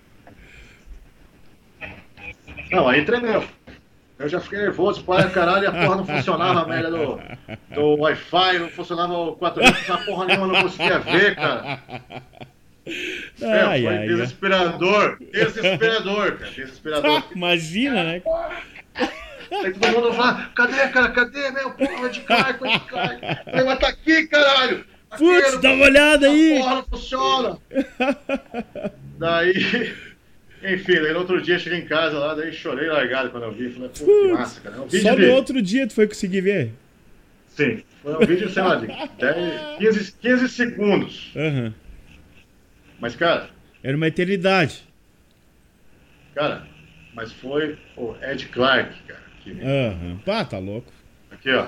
[2.70, 3.44] Não, aí tremeu.
[4.18, 7.20] Eu já fiquei nervoso, para caralho, e a porra não funcionava, a merda do,
[7.74, 11.80] do Wi-Fi, não funcionava o 4G, não funcionava porra nenhuma, não conseguia ver, cara.
[12.86, 14.06] É, Ai, foi ai, ai.
[14.06, 17.24] desesperador, desesperador, cara, desesperador.
[17.34, 18.22] Imagina, né?
[19.50, 22.78] Aí todo mundo fala, cadê, cara, cadê, meu, porra de carro, de.
[22.88, 24.84] Falei, mas tá aqui, caralho.
[25.18, 26.58] Putz, dá uma olhada aí.
[26.58, 27.58] porra não funciona.
[29.18, 29.52] daí,
[30.62, 33.70] enfim, daí no outro dia cheguei em casa lá, daí chorei largado quando eu vi,
[33.70, 34.76] falei, pô, que massa, cara.
[34.76, 35.26] É um Só de...
[35.26, 36.72] no outro dia tu foi conseguir ver.
[37.48, 41.32] Sim, foi um vídeo, sei lá, de 10, 15, 15 segundos.
[41.36, 41.72] Aham.
[42.98, 43.48] Mas, cara,
[43.82, 44.82] Era uma eternidade.
[46.34, 46.66] cara,
[47.14, 49.22] mas foi o Ed Clark, cara.
[49.42, 50.18] Que, Aham.
[50.24, 50.90] Pá, tá louco.
[51.30, 51.66] aqui, ó.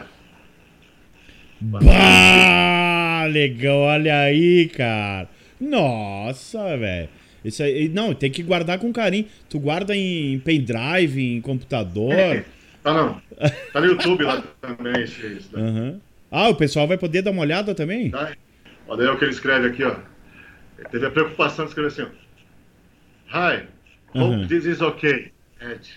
[1.61, 5.29] Bah, legal, olha aí, cara.
[5.61, 7.09] Nossa, velho.
[7.45, 9.27] Isso aí, não, tem que guardar com carinho.
[9.49, 12.45] Tu guarda em pendrive, em computador.
[12.83, 13.21] Tá não.
[13.73, 15.62] Tá no YouTube lá também, esse daí.
[15.62, 16.01] Aham.
[16.31, 18.11] Ah, o pessoal vai poder dar uma olhada também?
[18.11, 18.33] Tá?
[18.97, 19.97] Daí é o que ele escreve aqui, ó.
[20.79, 22.09] Ele teve a preocupação de escrever assim, ó.
[23.33, 23.62] Hi,
[24.14, 24.47] hope Uhum.
[24.47, 25.88] this is okay, Ed.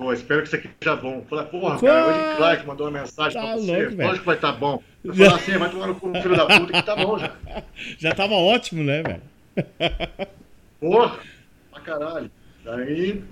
[0.00, 1.22] Tipo, espero que isso aqui esteja bom.
[1.28, 3.76] Falei, porra, cara, o Ed Clark mandou uma mensagem Tá pra você.
[3.86, 3.96] louco.
[4.02, 4.82] Lógico que vai estar bom.
[5.04, 7.32] Eu falei assim, vai tomar no cu, filho da puta, que tá bom já.
[7.98, 9.22] Já tava ótimo, né, velho?
[10.80, 11.18] Porra,
[11.70, 12.30] pra caralho.
[12.64, 13.22] Daí,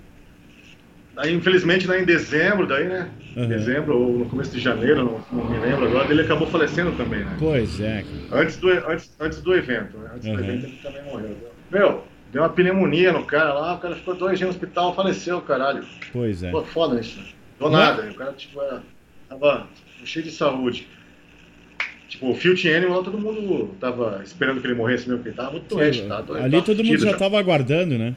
[1.15, 3.09] daí infelizmente, né, em dezembro, daí, né?
[3.35, 3.47] Uhum.
[3.47, 7.23] dezembro ou no começo de janeiro, não, não me lembro agora, ele acabou falecendo também,
[7.25, 7.35] né?
[7.39, 8.03] Pois é.
[8.31, 10.11] Antes do, antes, antes do evento, né?
[10.15, 10.35] Antes Uhum.
[10.35, 11.35] do evento ele também morreu.
[11.71, 15.41] Meu, deu uma pneumonia no cara lá, o cara ficou dois dias no hospital, faleceu,
[15.41, 15.83] caralho.
[16.11, 16.51] Pois é.
[16.51, 17.19] Pô, foda isso.
[17.59, 17.71] Do Não.
[17.71, 18.81] nada, o cara, tipo, era,
[19.27, 19.67] tava
[20.05, 20.87] cheio de saúde.
[22.07, 25.51] Tipo, o Phil Animal, todo mundo tava esperando que ele morresse mesmo, porque ele tava
[25.51, 26.21] muito doente, tá?
[26.21, 28.15] doente, Ali tava todo mundo fudido já tava aguardando, né?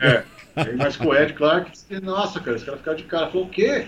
[0.00, 0.22] É.
[0.56, 3.26] Aí, mas com o Ed Clark, disse que, nossa, cara, esse cara ficava de cara.
[3.26, 3.86] Falou, o quê?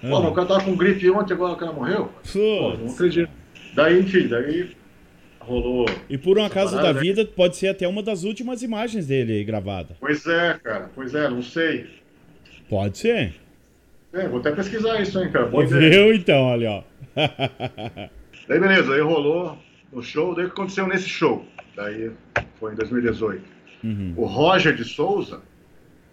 [0.00, 0.28] Pô, Ah.
[0.28, 2.10] o cara tava com gripe ontem, agora o cara morreu?
[2.32, 3.30] Pô, não acredito.
[3.74, 4.74] Daí, enfim, daí
[5.40, 5.86] rolou.
[6.08, 7.00] E por um acaso da parada, né?
[7.00, 9.96] vida, pode ser até uma das últimas imagens dele gravada.
[9.98, 11.86] Pois é, cara, pois é, não sei.
[12.68, 13.34] Pode ser.
[14.12, 15.46] É, vou até pesquisar isso, hein, cara.
[15.46, 15.66] Boa.
[15.66, 16.82] Viu então, olha, ó.
[18.48, 19.56] Daí, beleza, aí rolou
[19.92, 21.44] no show, daí o que aconteceu nesse show?
[21.76, 22.10] Daí
[22.58, 23.42] foi em 2018.
[23.82, 25.40] Uhum, O Roger de Souza,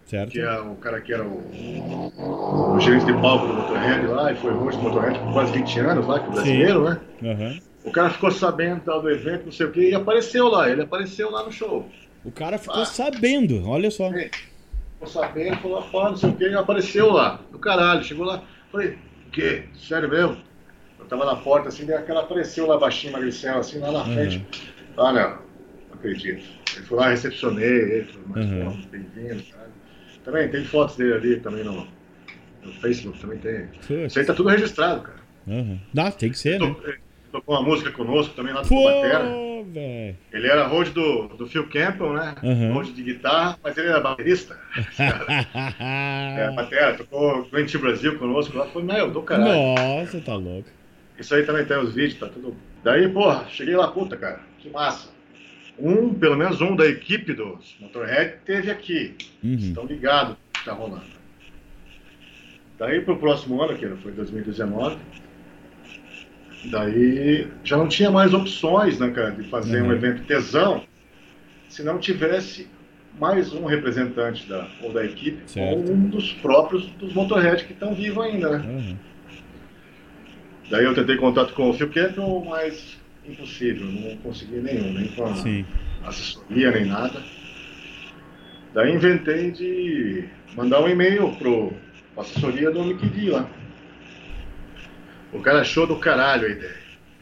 [0.05, 0.31] certo?
[0.31, 4.35] que é o cara que era o, o gerente de palco do Motorhead lá, e
[4.35, 7.01] foi host do Motorhead por quase 20 anos lá, que é brasileiro, né?
[7.23, 7.59] Aham.
[7.87, 10.69] O cara ficou sabendo tal, do evento, não sei o que, e apareceu lá.
[10.69, 11.89] Ele apareceu lá no show.
[12.25, 12.85] O cara ficou Ah.
[12.85, 14.11] sabendo, olha só.
[14.13, 14.29] É.
[14.93, 17.39] Ficou sabendo, falou, pá, não sei o que, e apareceu lá.
[17.51, 18.43] Do caralho, chegou lá.
[18.71, 18.97] Falei,
[19.27, 19.63] o quê?
[19.77, 20.37] Sério mesmo?
[20.99, 24.45] Eu tava na porta assim, daí aquela apareceu lá baixinho, magricel, assim, lá na frente.
[24.97, 26.43] Ah, não, não acredito.
[26.75, 28.81] Ele foi lá, recepcionei ele, falou, mas Uhum.
[28.91, 29.69] bem-vindo, cara.
[30.25, 31.87] Também tem fotos dele ali, também no,
[32.63, 33.69] no Facebook, também tem.
[34.05, 35.19] Isso aí tá tudo registrado, cara.
[35.47, 35.79] Aham.
[35.93, 36.75] Dá, tem que ser, né?
[37.31, 39.25] Tocou, uma música conosco também lá do Pô, Batera.
[40.31, 42.35] Ele era road do, do Phil Campbell, né?
[42.41, 42.73] Uhum.
[42.73, 44.57] Road de guitarra, mas ele era baterista.
[45.79, 48.65] É, batera, tocou Grant Brasil conosco lá.
[48.67, 49.75] Foi, meu, do caralho.
[49.75, 50.69] Nossa, tá louco.
[51.17, 52.55] Isso aí também tem os vídeos, tá tudo.
[52.83, 55.09] Daí, porra, cheguei lá, puta, cara, que massa.
[55.79, 59.15] Um, pelo menos um da equipe dos Motorhead teve aqui.
[59.43, 59.55] Uhum.
[59.55, 61.17] Estão ligados que tá rolando.
[62.77, 64.97] Daí pro próximo ano, que foi 2019,
[66.69, 69.89] daí já não tinha mais opções, né, cara, de fazer Uhum.
[69.89, 70.83] um evento tesão
[71.69, 72.67] se não tivesse
[73.19, 75.75] mais um representante da, ou da equipe Certo.
[75.77, 78.57] ou um dos próprios dos Motorhead que estão vivos ainda, né?
[78.65, 78.97] Aham.
[80.69, 85.25] Daí eu tentei contato com o Phil Campbell, mas impossível, não consegui nenhum, nem com
[85.25, 85.65] a Sim.
[86.05, 87.21] assessoria, nem nada.
[88.73, 90.25] Daí inventei de
[90.55, 91.71] mandar um e-mail pro
[92.17, 93.49] assessoria do Mickey D lá.
[95.33, 96.77] O cara achou do caralho a ideia.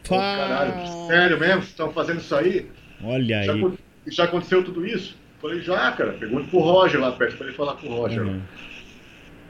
[0.06, 0.72] Pô, caralho,
[1.08, 1.56] sério mesmo?
[1.62, 2.70] Vocês estão fazendo isso aí?
[3.02, 3.58] Olha Já, aí.
[3.58, 5.16] acon- já aconteceu tudo isso?
[5.42, 6.12] Falei, já, cara.
[6.12, 8.22] Pergunta pro Roger lá perto, pra ele falar com o Roger.
[8.22, 8.40] Uhum.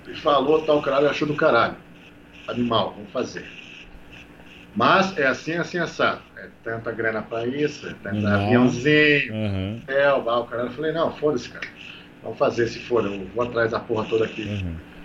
[0.07, 1.77] Ele falou, tal, caralho, achou do caralho.
[2.49, 3.45] Animal, vamos fazer.
[4.75, 6.21] Mas é assim, assim, assado.
[6.37, 8.33] É tanta grana pra isso, é tanto Não.
[8.47, 10.69] aviãozinho, hotel, lá, o caralho.
[10.69, 11.67] Eu falei, não, foda-se, cara.
[12.23, 14.43] Vamos fazer se for, eu vou atrás da porra toda aqui.
[14.49, 14.96] Aham.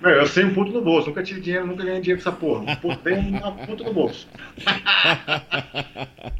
[0.00, 2.38] Meu, eu sei um puto no bolso, nunca tive dinheiro, nunca ganhei dinheiro com essa
[2.38, 2.60] porra.
[2.62, 4.26] Um puto tem uma puta no bolso.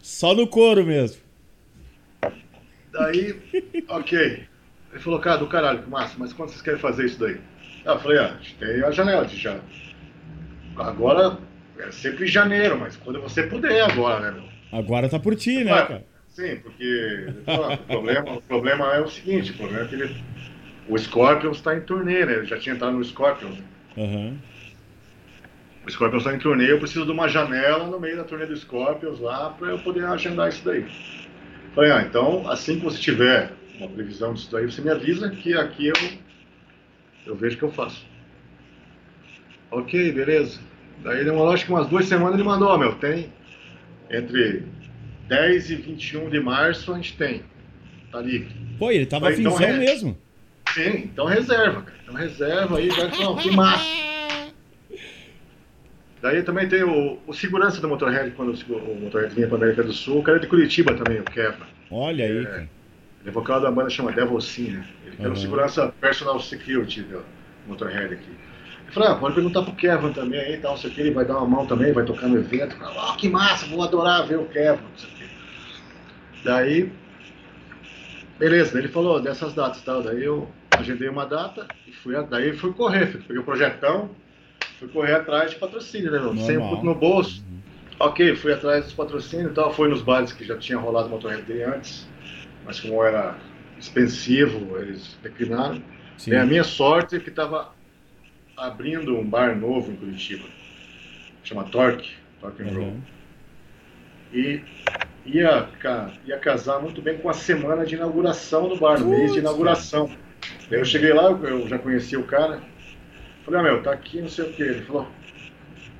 [0.00, 1.20] Só no couro mesmo.
[2.92, 3.34] Daí,
[3.88, 4.44] ok.
[4.92, 7.40] Ele falou, cara, do caralho, massa, mas quando vocês querem fazer isso daí?
[7.84, 9.58] Ah, eu falei, ah, tem a janela de já.
[10.76, 11.38] Agora
[11.78, 14.44] é sempre em janeiro, mas quando você puder agora, né, meu?
[14.78, 16.04] Agora tá por ti, né, Ah, cara?
[16.28, 20.24] Sim, porque o, problema, o problema é o seguinte, o problema é que ele,
[20.88, 22.34] o Scorpions está em turnê, né?
[22.34, 23.58] Ele já tinha entrado no Scorpions.
[23.96, 24.36] Aham.
[25.86, 28.56] O Scorpions está em turnê, eu preciso de uma janela no meio da turnê do
[28.56, 30.86] Scorpions lá para eu poder agendar isso daí.
[31.74, 35.52] Falei, ah, então assim que você tiver uma previsão disso daí, você me avisa que
[35.54, 35.94] aqui eu,
[37.26, 38.06] eu vejo o que eu faço.
[39.70, 40.60] Ok, beleza.
[41.02, 43.30] Daí demorou acho que umas duas semanas ele mandou, meu, tem
[44.10, 44.62] entre
[45.28, 47.42] 10 e 21 de março a gente tem.
[48.10, 48.54] Tá livre.
[48.78, 49.72] Pô, ele tava Mas então é.
[49.72, 50.16] mesmo.
[50.74, 51.96] Sim, então reserva, cara.
[52.02, 54.04] Então reserva aí, vai falar, que massa.
[56.20, 59.82] Daí também tem o, o segurança do Motorhead, quando o, o Motorhead vinha para América
[59.82, 61.62] do Sul, o cara é de Curitiba também, o Kevin.
[61.90, 62.44] Olha aí, É.
[62.44, 62.68] cara.
[63.20, 64.86] Ele é vocal da banda chama Devil Sin, né?
[65.06, 65.34] Ele era Uhum.
[65.34, 67.22] o segurança personal security do
[67.66, 68.30] Motorhead aqui.
[68.86, 71.10] Eu falei, ah, pode perguntar pro Kevin também aí, tal, não sei o que, ele
[71.10, 72.76] vai dar uma mão também, vai tocar no evento.
[72.76, 76.44] Falei, oh, que massa, vou adorar ver o Kevin, não sei o.
[76.44, 76.92] Daí,
[78.38, 82.52] beleza, ele falou dessas datas e tal, daí eu agendei uma data e fui, daí
[82.52, 84.10] fui correr, fui, peguei o projetão,
[84.78, 86.36] fui correr atrás de patrocínio, né, meu?
[86.36, 87.44] Sem puto no bolso.
[87.98, 91.42] Ok, fui atrás dos patrocínios e tal, fui nos bares que já tinha rolado Motorhead
[91.42, 92.08] Day antes,
[92.64, 93.38] mas como era
[93.78, 95.82] expensivo, eles declinaram.
[96.16, 96.32] Sim.
[96.32, 97.72] É a minha sorte que estava
[98.56, 100.44] abrindo um bar novo em Curitiba,
[101.42, 102.10] chama Torque,
[102.40, 102.88] Torque and Roll.
[102.88, 103.14] Aham.
[104.32, 104.60] E
[105.24, 105.68] ia,
[106.26, 109.38] ia casar muito bem com a semana de inauguração do bar, no mês de Putz,
[109.38, 110.10] inauguração.
[110.70, 112.60] Daí eu cheguei lá, eu, já conhecia o cara,
[113.44, 114.62] falei, ah, meu, tá aqui, não sei o que.
[114.62, 115.06] Ele falou,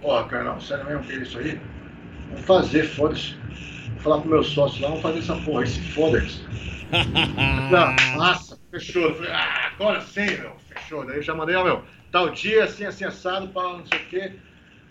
[0.03, 1.61] ó, Carlão, sério mesmo que é isso aí?
[2.31, 3.35] Vamos fazer, foda-se.
[3.93, 6.41] Vou falar pro meu sócio lá, vamos fazer essa porra, esse foda-se.
[7.77, 9.03] Ah, massa, fechou.
[9.03, 11.05] Eu falei, ah, agora sim, meu, fechou.
[11.05, 14.05] Daí eu já mandei, ó, meu, tal dia, assim, assim, assado, pá, não sei o
[14.05, 14.33] quê.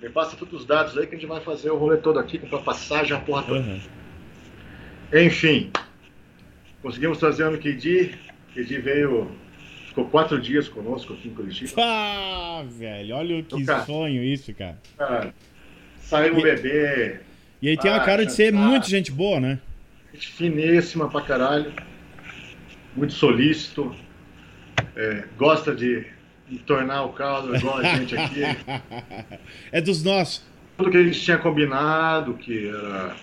[0.01, 2.37] Me passa todos os dados aí que a gente vai fazer o rolê todo aqui,
[2.39, 3.59] comprar passagem, a porra toda.
[3.59, 3.79] Aham.
[5.13, 5.71] Enfim,
[6.81, 8.15] conseguimos trazer o MKD.
[8.49, 9.31] MKD veio,
[9.93, 11.71] ficou quatro dias conosco aqui em Curitiba.
[11.77, 13.85] Ah, velho, olha que Cara.
[13.85, 14.77] sonho isso, cara.
[14.97, 15.33] Cara,
[16.01, 17.19] saiu o bebê,
[17.61, 18.57] E aí tem uma Ah, cara de ser ah.
[18.57, 19.59] muito gente boa, né?
[20.13, 21.71] gente finíssima pra caralho,
[22.95, 23.95] muito solícito,
[24.95, 26.05] é, gosta de
[26.67, 28.41] tornar o caldo igual a gente aqui.
[29.71, 30.43] é dos nossos.
[30.77, 33.15] Tudo que a gente tinha combinado, que era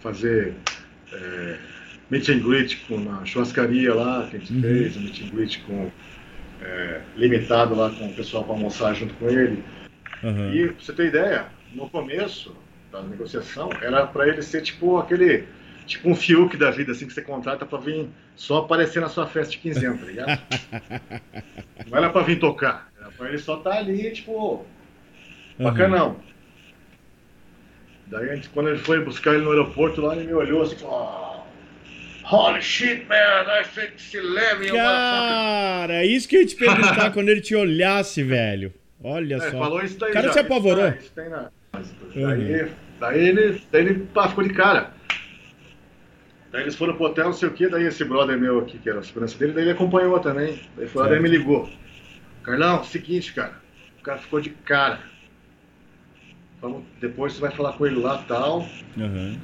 [0.00, 0.54] fazer
[1.12, 1.56] é,
[2.10, 4.60] meet and greet com na churrascaria lá, que a gente Uhum.
[4.62, 5.90] fez, meet and greet com,
[6.62, 9.62] é, limitado lá com o pessoal para almoçar junto com ele.
[10.24, 10.52] Aham.
[10.54, 12.56] E pra você ter ideia, no começo
[12.90, 15.44] da negociação, era para ele ser tipo aquele.
[15.86, 19.24] Tipo um Fiuk da vida, assim, que você contrata pra vir só aparecer na sua
[19.26, 20.40] festa de 15 anos, tá ligado?
[21.86, 24.66] Não era pra vir tocar, era pra ele só estar ali, tipo,
[25.60, 25.64] Aham.
[25.70, 26.16] bacanão.
[28.08, 30.76] Daí, a gente- quando ele foi buscar ele no aeroporto lá, ele me olhou assim,
[30.84, 31.35] oh,
[32.28, 34.78] Holy shit, man, I think she left me, motherfucker.
[34.78, 38.74] Cara, é isso que eu ia te perguntar quando ele te olhasse, velho.
[39.02, 39.58] Olha É, só.
[39.58, 40.88] falou isso daí O cara já, se apavorou.
[40.88, 41.50] Isso, isso tem na...
[41.74, 42.26] Uhum.
[42.26, 44.92] Daí, daí ele, daí ele pá, ficou de cara.
[46.50, 48.88] Daí eles foram pro hotel, não sei o que, daí esse brother meu aqui, que
[48.88, 50.58] era a segurança dele, daí ele acompanhou também.
[50.76, 51.68] Daí foi lá, daí me ligou.
[52.42, 53.54] Carlão, seguinte, cara,
[54.00, 55.00] o cara ficou de cara.
[56.60, 58.66] Vamos, depois você vai falar com ele lá tal.
[58.98, 59.38] Aham.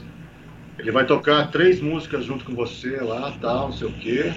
[0.83, 4.33] Ele vai tocar três músicas junto com você lá, tal, não sei o quê.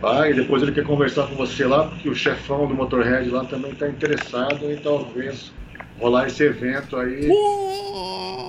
[0.00, 3.44] Vai, e depois ele quer conversar com você lá, porque o chefão do Motorhead lá
[3.44, 5.52] também está interessado em talvez
[6.00, 7.28] rolar esse evento aí,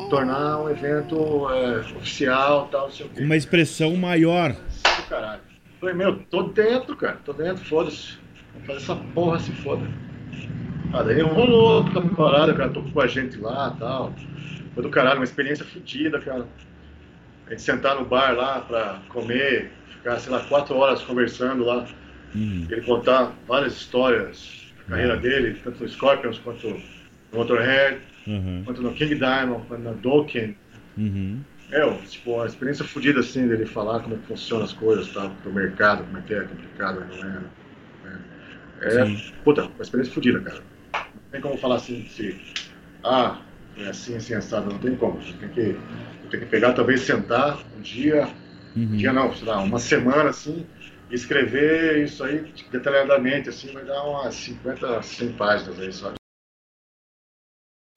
[0.09, 3.23] tornar um evento é, oficial tal, não sei o quê.
[3.23, 4.53] Uma expressão maior.
[4.53, 5.41] Do caralho.
[5.79, 8.17] Falei, meu, tô dentro, cara, tô dentro, foda-se.
[8.53, 9.87] Vamos fazer essa porra se foda.
[10.91, 14.11] Ah, daí rolou outra parada, cara, tô com a gente lá tal.
[14.73, 16.47] Foi do caralho, uma experiência fodida, cara.
[17.47, 21.85] A gente sentar no bar lá pra comer, ficar, sei lá, quatro horas conversando lá.
[22.35, 22.67] Uhum.
[22.69, 25.21] Ele contar várias histórias da carreira Uhum.
[25.21, 26.81] dele, tanto no Scorpions quanto no
[27.33, 28.63] Motorhead, Uhum.
[28.65, 30.57] quanto no King Diamond, quanto na Dokken.
[30.97, 31.41] Uhum.
[31.71, 35.29] É, tipo, uma experiência fodida assim dele falar como funcionam as coisas, tá?
[35.43, 37.29] Pro mercado, como é que é complicado, não é.
[38.03, 38.19] né?
[38.81, 40.61] É, puta, uma experiência fodida, cara.
[40.93, 42.39] Não tem como falar assim, se.
[43.03, 43.41] Ah,
[43.77, 45.21] é assim, assim, assado, não tem como.
[45.21, 45.75] Você tem que,
[46.29, 48.27] tem que pegar, talvez sentar um dia,
[48.75, 48.97] um Uhum.
[48.97, 50.65] dia não, sei lá, uma semana assim,
[51.09, 56.15] e escrever isso aí detalhadamente, assim, vai dar umas 50, 100 páginas aí, sabe?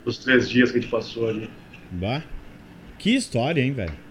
[0.05, 1.51] Os três dias que a gente passou ali.
[1.93, 2.23] Bah.
[2.99, 4.10] Que história, hein, velho?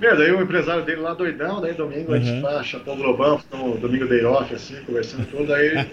[0.00, 2.42] Meu, daí o empresário dele lá doidão, daí domingo a gente Uhum.
[2.42, 5.72] tá, chapou o globão, ficamos domingo day off, assim, conversando tudo, aí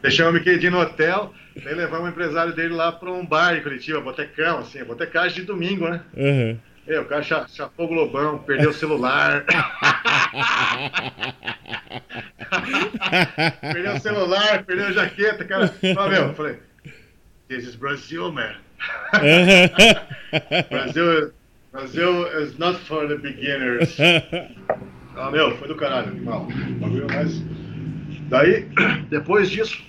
[0.00, 1.32] deixamos o Mickey D no hotel,
[1.62, 5.44] daí levamos o empresário dele lá pra um bar em Curitiba, botecão, assim, botecagem de
[5.44, 6.00] domingo, né?
[6.16, 6.58] Uhum.
[6.86, 9.44] Meu, o cara cha- chapou o globão, perdeu o celular,
[13.72, 15.68] perdeu o celular, perdeu a jaqueta, cara.
[15.68, 16.58] Falei, meu, eu falei,
[17.48, 18.54] this is Brazil, man.
[20.70, 21.32] Brasil,
[21.76, 23.98] Brasil is not for the beginners.
[25.14, 26.48] Ah, meu, foi do caralho, animal.
[26.80, 27.42] Bagulho mais.
[28.30, 28.66] Daí,
[29.10, 29.84] depois disso,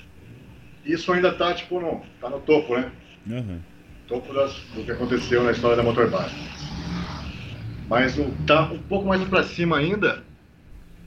[0.86, 2.92] isso ainda tá, tipo, no, tá no topo, né?
[3.26, 3.60] Uhum.
[4.06, 6.36] Topo das, do que aconteceu na história da Motorbike.
[7.88, 10.22] Mas o, tá um pouco mais pra cima ainda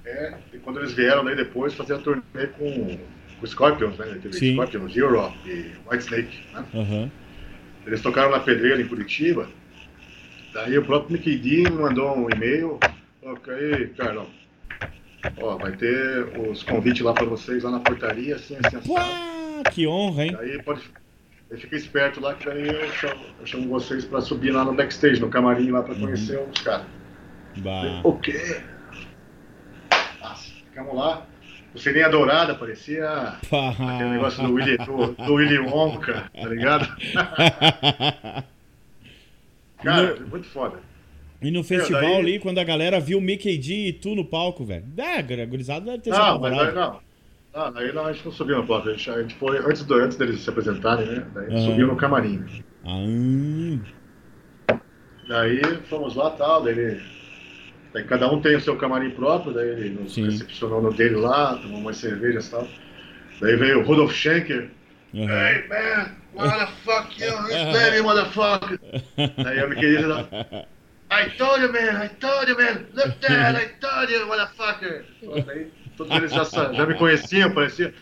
[0.06, 2.98] é quando eles vieram daí depois fazer a turnê com,
[3.38, 4.18] com Scorpions, né?
[4.22, 4.52] Teve Sim.
[4.52, 6.64] Scorpions, Europe e Whitesnake, né?
[6.72, 7.10] Uhum.
[7.86, 9.46] Eles tocaram na Pedreira, em Curitiba.
[10.52, 12.78] Daí o próprio Mickey D mandou um e-mail.
[13.48, 14.26] Aí, Carlão.
[15.40, 18.90] Ó, vai ter os convites lá pra vocês, lá na portaria, assim, assim, assim.
[18.90, 20.32] Uau, que honra, hein?
[20.32, 20.80] Daí pode.
[21.56, 25.20] Fica esperto lá, que daí eu chamo, eu chamo vocês pra subir lá no backstage,
[25.20, 26.86] no camarim lá pra conhecer os caras.
[27.56, 28.00] Bah.
[28.04, 28.62] O quê?
[30.20, 31.26] Nossa, ficamos lá.
[31.74, 33.08] O Sininha Dourada parecia
[33.42, 36.88] aquele negócio do Willy, do, do Willy Wonka, tá ligado?
[39.82, 40.78] Cara, No- muito foda.
[41.42, 44.64] E no festival daí- ali, quando a galera viu Mickey D e tu no palco,
[44.64, 44.84] velho.
[44.98, 47.00] É, gurizada deve ter Não, mas aí não.
[47.52, 48.88] Não, aí não, a gente não subiu no palco.
[48.88, 51.26] A gente, a gente foi antes, do, antes deles se apresentarem, né?
[51.34, 51.70] Daí a gente Aham.
[51.70, 52.44] subiu no camarim.
[52.84, 54.76] Ah.
[55.28, 57.00] Daí fomos lá tal, daí ele.
[57.92, 60.24] Daí cada um tem o seu camarim próprio, daí ele nos Sim.
[60.26, 62.68] recepcionou no dele lá, tomou umas cervejas e tal.
[63.40, 64.70] Daí veio o Rudolf Schenker.
[65.12, 65.28] Uhum.
[65.28, 68.78] Hey man, what the fuck you, Hispanic motherfucker.
[69.42, 70.66] Daí eu me queria.
[71.10, 75.04] I told you man, I told you man, look there, I told you motherfucker.
[75.46, 77.92] Daí todos eles já, já me conheciam, parecia.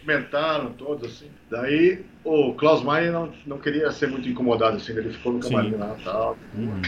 [0.00, 1.30] Cumprimentaram todos assim.
[1.50, 5.72] Daí o Klaus Mayer não, não queria ser muito incomodado assim, ele ficou no camarim
[5.72, 5.76] Sim.
[5.76, 6.38] lá e tal.
[6.54, 6.82] Uhum.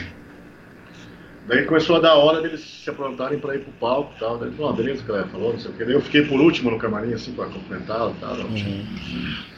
[1.46, 4.38] Daí começou a dar hora deles se aprontarem pra ir pro palco e tal.
[4.38, 5.85] Daí ele falou, ah, beleza, o cara falou, não sei o que.
[5.85, 8.37] Daí eu fiquei por último no camarim, assim, pra cumprimentá-lo e tal.
[8.37, 8.87] Uhum.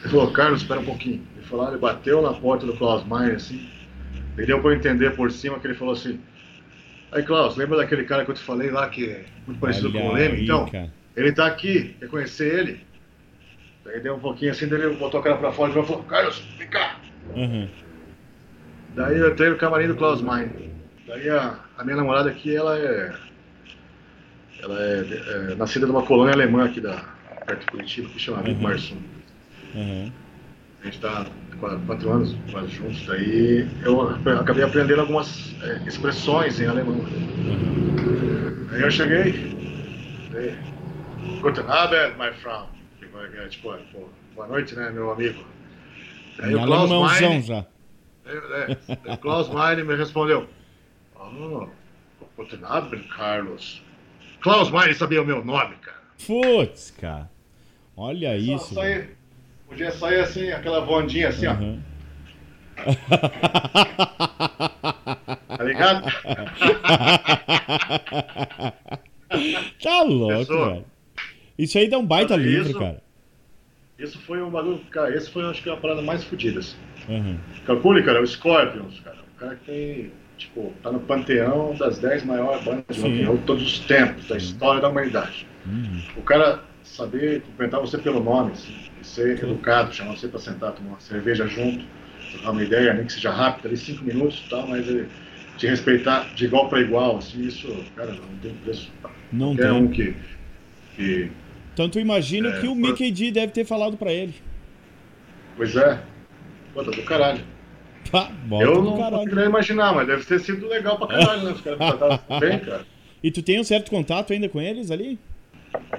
[0.00, 1.22] Ele falou, Carlos, espera um pouquinho.
[1.36, 3.68] Ele falou, ah, ele bateu na porta do Klaus Mayer, assim.
[4.34, 6.18] Daí deu pra eu entender por cima que ele falou assim.
[7.12, 10.00] Aí, Klaus, lembra daquele cara que eu te falei lá que é muito parecido Olha
[10.00, 10.42] com o Leme?
[10.42, 10.90] Então, cara.
[11.14, 12.80] ele tá aqui, quer conhecer ele?
[13.84, 16.42] Daí deu um pouquinho assim, daí ele botou a cara pra fora e falou, Carlos,
[16.58, 16.96] vem cá.
[17.36, 17.68] Uhum.
[18.96, 20.73] Daí eu entrei no camarim do Klaus Mayer.
[21.06, 23.14] Daí a, a minha namorada aqui, ela é.
[24.62, 27.04] Ela é, é nascida numa colônia alemã aqui da,
[27.44, 29.00] perto de Curitiba, que chama Vico Uhum.
[29.74, 30.12] Uhum.
[30.80, 31.26] A gente está
[31.60, 33.06] quatro, anos quase juntos.
[33.06, 36.96] Daí eu acabei aprendendo algumas é, expressões em alemão.
[36.96, 38.68] Uhum.
[38.72, 39.32] Aí eu cheguei.
[40.32, 40.56] Daí,
[41.40, 42.70] Guten Abend, my Frau.
[42.98, 43.06] Que
[43.38, 43.76] é, Tipo,
[44.34, 45.44] boa noite, né, meu amigo.
[46.38, 47.66] Aí o Klaus Meine, já.
[48.26, 50.48] é, é, o Klaus Meine me respondeu.
[52.36, 53.82] Guten Abend, Carlos.
[54.40, 55.98] Klaus Meine sabia o meu nome, cara.
[56.26, 57.30] Putz, cara.
[57.96, 58.74] Olha Só isso.
[58.74, 59.16] sair-
[59.68, 61.54] podia sair assim, aquela bondinha assim, ó.
[61.54, 61.80] Uhum.
[65.56, 66.04] Tá ligado?
[69.82, 70.68] tá louco, Pessoa.
[70.70, 70.84] velho.
[71.56, 73.02] Isso aí dá um baita livro, isso- cara.
[73.96, 76.58] Isso foi um bagulho, cara, esse foi acho que a parada mais fodida.
[76.58, 76.76] Assim.
[77.08, 77.38] Uhum.
[77.64, 79.18] Calcule, cara, o Scorpions, cara.
[79.36, 83.26] O cara que tem tipo, tá no panteão das 10 maiores bandas de rock and
[83.26, 85.46] roll de todos os tempos, da história da humanidade.
[85.66, 86.02] Uhum.
[86.16, 90.90] O cara saber cumprimentar você pelo nome, assim, ser educado, chamar você para sentar, tomar
[90.90, 91.84] uma cerveja junto,
[92.32, 95.08] trocar uma ideia, nem que seja rápida, ali cinco minutos e tal, mas ele
[95.56, 98.92] te respeitar de igual para igual, assim, isso, cara, não tem preço.
[99.32, 99.70] Não tem.
[99.70, 100.14] um que,
[100.96, 101.30] que.
[101.76, 104.34] Tu imagina É, que o Mickey D deve ter falado pra ele.
[105.56, 106.00] Pois é.
[106.72, 107.40] Pô, tá do caralho.
[108.60, 111.52] Eu não conseguiria imaginar, mas deve ter sido legal pra caralho, né?
[111.52, 112.86] Os caras trataram bem, cara.
[113.22, 115.18] E tu tem um certo contato ainda com eles ali?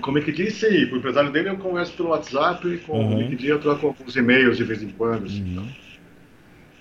[0.02, 0.32] Como é que
[0.66, 0.86] aí?
[0.88, 3.14] Com o empresário dele eu converso pelo WhatsApp, e com Uhum.
[3.16, 5.26] o Mickey D eu troco alguns e-mails de vez em quando.
[5.26, 5.52] assim, Uhum.
[5.52, 5.68] então.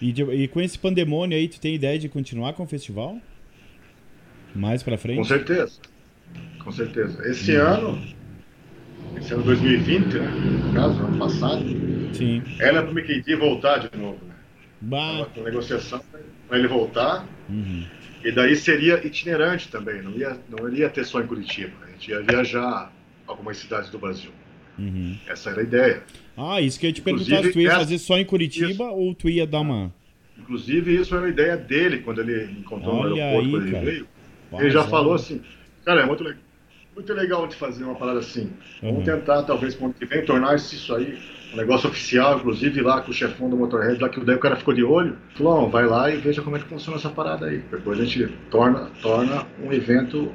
[0.01, 3.17] E, de- e com esse pandemônio aí, tu tem ideia de continuar com o festival?
[4.55, 5.27] Mais pra Com frente?
[5.29, 5.81] certeza.
[6.63, 7.27] Com certeza.
[7.29, 7.67] Esse Uhum.
[7.67, 8.03] ano,
[9.17, 10.29] esse ano 2020, né?
[10.29, 11.65] No caso, ano passado,
[12.13, 12.43] Sim.
[12.61, 14.34] era pro Mickey D voltar de novo, né?
[14.85, 15.27] Bah.
[15.45, 16.01] negociação
[16.49, 17.27] para ele voltar.
[17.49, 17.85] Uhum.
[18.25, 21.73] E daí seria itinerante também, não ia, não iria ter só em Curitiba.
[21.87, 22.93] A gente ia viajar
[23.27, 24.31] algumas cidades do Brasil.
[24.79, 25.17] Uhum.
[25.27, 26.03] Essa era a ideia.
[26.37, 28.85] Ah, isso que eu ia te perguntar, se tu ia essa- fazer só em Curitiba
[28.85, 29.93] ou tu ia dar uma...
[30.39, 33.73] Inclusive, isso era a ideia dele quando ele encontrou no Olha aeroporto, aí, quando ele
[33.73, 33.85] cara.
[33.85, 34.09] veio.
[34.55, 34.91] Ele já Vazão.
[34.91, 35.41] falou assim,
[35.85, 36.37] cara, é muito, le-
[36.95, 38.51] muito legal de fazer uma parada assim.
[38.83, 39.05] Vamos Uhum.
[39.05, 41.17] tentar, talvez, ano que vem, tornar isso, isso aí
[41.55, 44.57] um negócio oficial, inclusive lá com o chefão do Motorhead, lá que daí o cara
[44.57, 45.17] ficou de olho.
[45.37, 47.59] Falou, "Ó, vai lá e veja como é que funciona essa parada aí.
[47.71, 50.31] Depois a gente torna, torna um evento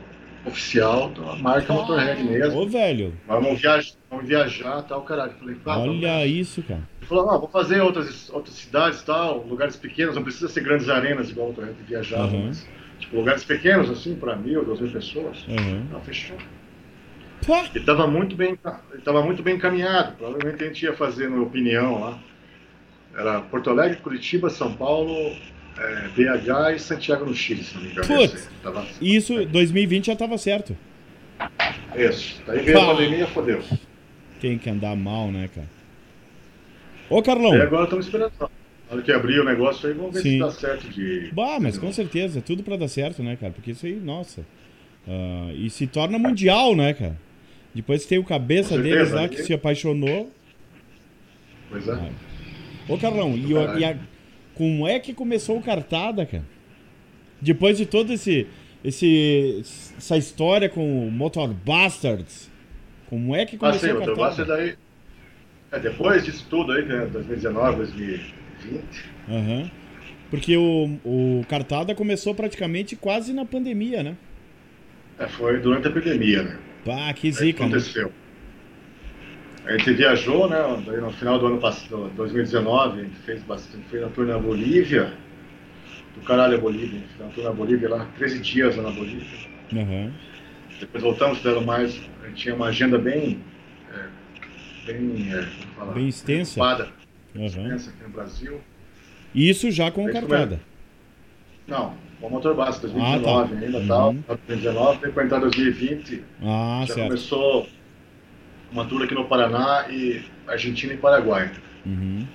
[0.45, 2.61] oficial da marca Motorhead mesmo.
[2.61, 5.33] Ô, velho, Vamos viajar, vamos viajar tal, caralho.
[5.39, 5.89] Falei, vamos.
[5.89, 6.81] olha isso, cara.
[6.99, 10.87] Ele falou, ah, vou fazer outras, outras cidades tal, lugares pequenos, não precisa ser grandes
[10.89, 12.47] arenas igual o Motorhead viajava, Uhum.
[12.47, 12.65] mas
[12.99, 15.45] tipo, lugares pequenos, assim, para mil, duas mil pessoas.
[15.47, 15.99] Uhum.
[16.01, 16.37] Fechou.
[17.45, 17.65] Pá.
[17.69, 18.57] Ele estava muito bem,
[18.91, 20.15] ele tava muito bem encaminhado.
[20.17, 22.19] Provavelmente a gente ia fazer no opinião lá.
[23.17, 25.13] Era Porto Alegre, Curitiba, São Paulo,
[25.77, 28.07] é, BH e Santiago no Chile, se não me engano.
[28.07, 28.49] Putz.
[28.61, 28.85] Tava...
[29.01, 30.77] Isso, 2020 já tava certo.
[31.95, 32.41] Isso.
[32.45, 32.83] Daí veio Pá.
[32.83, 33.63] a pandemia, fodeu.
[34.39, 35.67] Tem que andar mal, né, cara?
[37.09, 37.55] Ô, Carlão.
[37.55, 38.31] E agora estamos esperando.
[38.39, 38.47] Na
[38.95, 40.33] hora que abrir o negócio aí, vamos ver Sim.
[40.33, 41.29] se dá certo de.
[41.33, 43.53] Bah, mas com certeza, tudo pra dar certo, né, cara?
[43.53, 44.45] Porque isso aí, nossa.
[45.07, 47.17] Ah, e se torna mundial, né, cara?
[47.73, 49.27] Depois tem o cabeça deles lá né?
[49.29, 50.31] que se apaixonou.
[51.69, 52.11] Pois é.
[52.87, 53.97] Ô, Carlão, e, e a-
[54.55, 56.43] como é que começou o Cartada, cara?
[57.41, 58.47] Depois de todo esse,
[58.83, 59.61] esse
[59.97, 62.49] essa história com o Motor Bastards,
[63.09, 64.63] como é que Ah, começou sim, o o negócio é Cartada?
[64.63, 64.75] daí.
[65.71, 69.71] É, depois disso tudo aí, né, 2019, 2020, Aham.
[70.29, 74.17] Porque o, o Cartada começou praticamente quase na pandemia, né?
[75.19, 76.57] é, foi durante a pandemia, né?
[76.85, 77.69] Pá, que Aí zica, né?
[77.69, 78.11] aconteceu.
[79.65, 80.57] A gente viajou, né?
[80.99, 85.13] no final do ano passado, 2019, a gente fez bastante, fez uma tour na Bolívia.
[86.15, 89.27] Do caralho a Bolívia, a uma tour na Bolívia lá, 13 dias lá na Bolívia.
[89.73, 90.11] Aham.
[90.79, 91.99] Depois voltamos, fizeram mais.
[92.23, 93.39] A gente tinha uma agenda bem.
[93.93, 95.29] é, bem.
[95.31, 95.43] é,
[95.75, 95.93] falar?
[95.93, 96.59] Bem extensa.
[96.59, 96.89] ocupada,
[97.35, 97.45] Aham.
[97.45, 98.61] extensa aqui no Brasil.
[99.35, 100.59] Isso já com Aí Cartada.
[101.67, 103.65] Não, o motor base, 2019 Ah, tá.
[103.65, 103.87] ainda Uhum.
[103.87, 104.15] tal.
[104.27, 107.07] 2019, depois entrar 2020, Ah, já certo.
[107.07, 107.67] começou
[108.71, 111.51] uma tour aqui no Paraná e Argentina e Paraguai.
[111.85, 112.25] Uhum.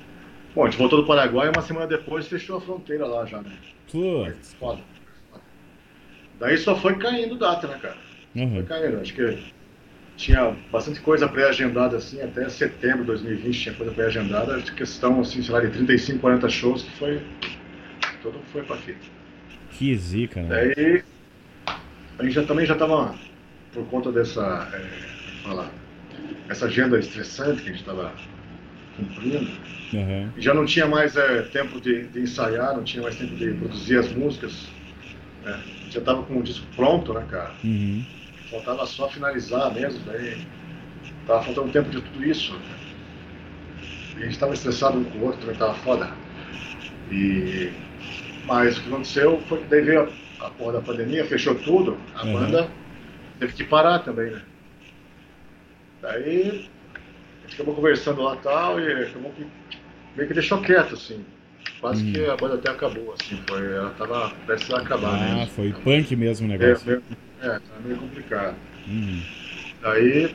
[0.55, 3.51] Bom, a gente voltou do Paraguai uma semana depois fechou a fronteira lá já, né?
[3.91, 4.55] Putz.
[4.59, 4.81] Foda.
[6.39, 7.97] Daí só foi caindo data, né, cara?
[8.33, 8.63] Foi Aham.
[8.65, 9.01] caindo.
[9.01, 9.39] Acho que
[10.17, 15.53] tinha bastante coisa pré-agendada, assim, até setembro de 2020 tinha coisa pré-agendada, questão, assim, sei
[15.53, 17.21] lá, de 35, 40 shows que foi.
[18.23, 19.05] Todo foi pra fita.
[19.79, 20.49] Que zica, né?
[20.49, 21.03] Daí
[22.19, 23.15] a gente já, também já estava,
[23.73, 25.71] por conta dessa, é, falar,
[26.49, 28.13] essa agenda estressante que a gente estava
[28.97, 29.51] cumprindo,
[30.37, 33.53] e já não tinha mais é, tempo de, de ensaiar, não tinha mais tempo de
[33.55, 34.69] produzir as músicas.
[35.45, 35.53] né?
[35.53, 37.53] A gente já estava com o disco pronto, né, cara?
[37.63, 38.05] Uhum.
[38.51, 40.47] Faltava só finalizar mesmo, daí
[41.27, 42.53] tava faltando tempo de tudo isso.
[42.55, 42.61] né?
[44.17, 46.13] E a gente estava estressado um com o outro, também tava foda.
[47.11, 47.73] E...
[48.47, 51.97] Mas o que aconteceu foi que daí veio a, a porra da pandemia, fechou tudo,
[52.15, 52.33] a Uhum.
[52.41, 52.69] banda
[53.39, 54.43] teve que parar também, né?
[56.03, 59.47] Daí a gente acabou conversando lá e tal, e acabou que
[60.17, 61.25] meio que deixou quieto, assim.
[61.81, 62.13] Quase Uhum.
[62.13, 65.47] que a banda até acabou, assim, foi, ela tava prestes a acabar Ah, mesmo.
[65.49, 66.87] foi punk mesmo o É, negócio.
[66.87, 67.03] meio,
[67.43, 68.57] é, tá meio complicado.
[68.87, 69.21] Uhum.
[69.83, 70.35] Daí,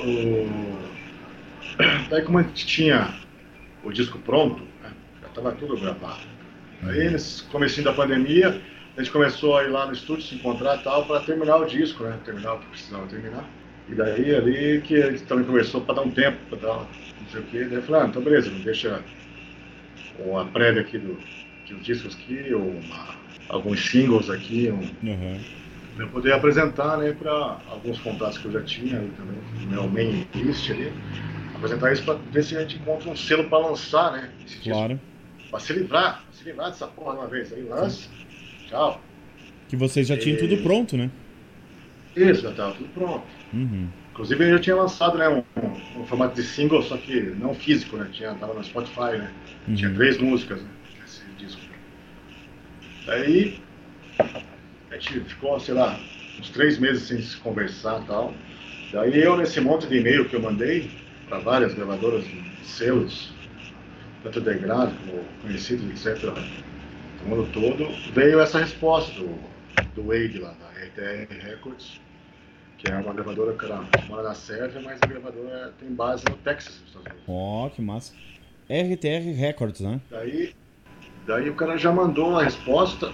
[0.00, 0.46] o...
[2.10, 3.14] Daí como a gente tinha
[3.84, 4.90] o disco pronto, né,
[5.22, 6.33] já estava tudo gravado.
[6.86, 8.60] Aí, nesse comecinho da pandemia,
[8.96, 12.04] a gente começou a ir lá no estúdio se encontrar tal para terminar o disco,
[12.04, 12.18] né?
[12.24, 13.48] Terminar o que precisava terminar.
[13.88, 16.86] E daí ali que a gente também conversou para dar um tempo, para dar
[17.20, 17.64] não sei o quê.
[17.64, 19.02] Daí eu falei, ah, então beleza, deixa
[20.18, 21.18] uma prévia aqui do,
[21.68, 23.14] dos discos aqui, ou uma,
[23.48, 25.38] alguns singles aqui, um, Aham.
[25.96, 27.30] para poder apresentar né, para
[27.68, 29.36] alguns contatos que eu já tinha ali também,
[29.68, 30.92] meu main list ali.
[31.54, 34.28] Apresentar isso para ver se a gente encontra um selo para lançar, né?
[34.46, 35.00] Esse disco, Claro.
[35.54, 37.52] Pra se livrar, pra se livrar dessa porra de uma vez.
[37.52, 38.10] Aí lança,
[38.68, 39.00] tchau.
[39.68, 41.08] Que vocês já tinham tudo pronto, né?
[42.16, 43.24] Isso, já tava tudo pronto.
[43.52, 43.86] Uhum.
[44.10, 45.44] Inclusive eu já tinha lançado né, um,
[46.00, 48.08] um- formato de single, só que não físico, né?
[48.12, 49.32] Tinha, tava no Spotify, né?
[49.68, 49.74] Uhum.
[49.76, 50.68] Tinha três músicas né,
[51.00, 51.60] nesse disco.
[53.06, 53.60] Daí
[54.90, 56.00] a gente ficou, sei lá,
[56.40, 58.34] uns três meses sem se conversar e tal.
[58.92, 60.90] Daí eu, nesse monte de e-mail que eu mandei
[61.28, 63.32] para várias gravadoras de selos,
[64.24, 66.22] tanto degrado como conhecidos, etc.,
[67.22, 69.38] do mundo todo, veio essa resposta do,
[69.94, 72.00] do Wade lá, da RTR Records,
[72.78, 76.36] que é uma gravadora que ela mora na Sérvia, mas a gravadora tem base no
[76.38, 77.24] Texas, nos Estados Unidos.
[77.28, 78.12] Ó, que massa.
[78.68, 80.00] RTR Records, né?
[80.10, 80.54] Daí,
[81.26, 83.12] daí o cara já mandou uma resposta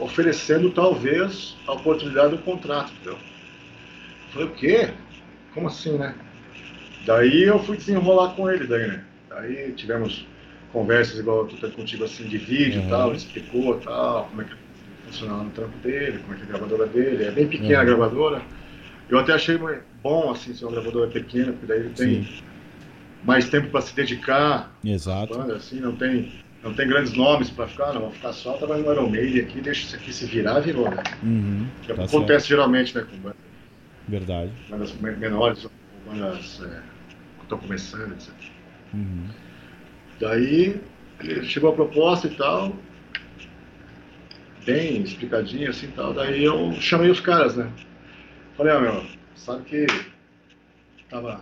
[0.00, 3.14] oferecendo talvez a oportunidade do contrato, entendeu?
[3.14, 4.90] Eu Falei, o quê?
[5.54, 6.14] Como assim, né?
[7.06, 9.04] Daí eu fui desenrolar com ele daí, né?
[9.28, 10.26] Daí tivemos
[10.72, 12.88] conversas igual eu tô tendo contigo assim de vídeo e Uhum.
[12.88, 14.52] tal, ele explicou tal, como é que
[15.04, 17.84] funcionava no trampo dele, como é que é a gravadora dele, é bem pequena a
[17.84, 17.86] Uhum.
[17.86, 18.42] gravadora.
[19.08, 19.58] Eu até achei
[19.94, 22.28] bom assim ser uma gravadora pequena, porque daí ele tem
[23.22, 25.38] mais tempo para se dedicar Exato.
[25.38, 28.86] banda, assim, não tem, não tem grandes nomes pra ficar, não, vão ficar só trabalhando
[28.86, 31.02] no Iron Maiden aqui, deixa isso aqui se virar, virou, né?
[31.22, 31.70] Uhum.
[31.82, 32.48] Que Tá acontece certo.
[32.48, 33.36] geralmente, né, com bandas,
[34.06, 34.52] Verdade.
[34.68, 35.66] bandas me- menores,
[36.04, 36.80] bandas é,
[37.38, 38.50] que estão começando, etc.
[38.92, 39.28] Uhum.
[40.20, 40.78] Daí,
[41.44, 42.76] chegou a proposta e tal,
[44.66, 47.72] bem explicadinho assim e tal, daí eu chamei os caras, né?
[48.54, 49.86] Falei, ó, meu, sabe que
[51.08, 51.40] tava,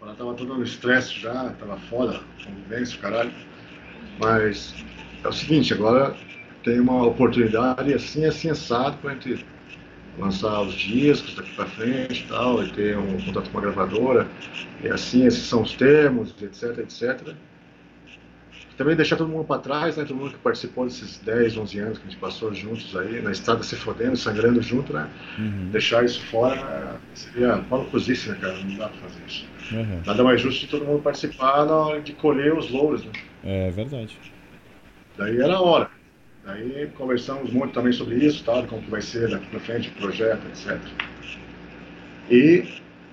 [0.00, 3.32] ela tava todo no estresse já, tava foda, convivência, caralho,
[4.20, 4.72] mas
[5.24, 6.14] é o seguinte, agora
[6.62, 9.44] tem uma oportunidade assim, assim, assado pra gente
[10.16, 14.28] lançar os discos daqui pra frente e tal, e ter um contato com a gravadora,
[14.80, 17.34] e assim, esses são os termos, etc, etc.
[18.76, 20.04] Também deixar todo mundo para trás, né?
[20.04, 23.30] Todo mundo que participou desses 10, 11 anos que a gente passou juntos aí, na
[23.30, 25.08] estrada se fodendo, sangrando junto, né?
[25.38, 25.68] Uhum.
[25.70, 28.58] Deixar isso fora seria malucosice, né, cara?
[28.58, 29.46] Não dá pra fazer isso.
[29.72, 30.02] Uhum.
[30.06, 33.12] Nada mais justo de todo mundo participar na hora de colher os louros, né?
[33.44, 34.18] É verdade.
[35.16, 35.90] Daí era a hora.
[36.44, 39.92] Daí conversamos muito também sobre isso, tal, como que vai ser daqui pra frente o
[39.92, 40.78] projeto, etc.
[42.30, 42.64] E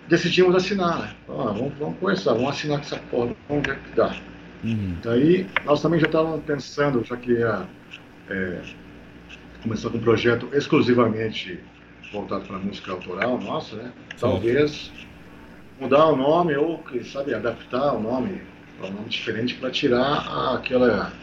[0.08, 1.16] decidimos assinar, né?
[1.28, 4.16] Ah, vamos, vamos conversar, vamos assinar com essa porra, vamos ver o que dá.
[4.64, 4.98] Uhum.
[5.02, 7.68] Daí nós também já estávamos pensando, já que ia
[8.30, 8.62] é,
[9.64, 11.60] começar com um projeto exclusivamente
[12.12, 13.94] voltado para música autoral nossa, né?
[14.20, 14.92] Talvez
[15.80, 18.42] mudar o nome ou, sabe, adaptar o nome
[18.78, 21.14] para um nome diferente para tirar aquela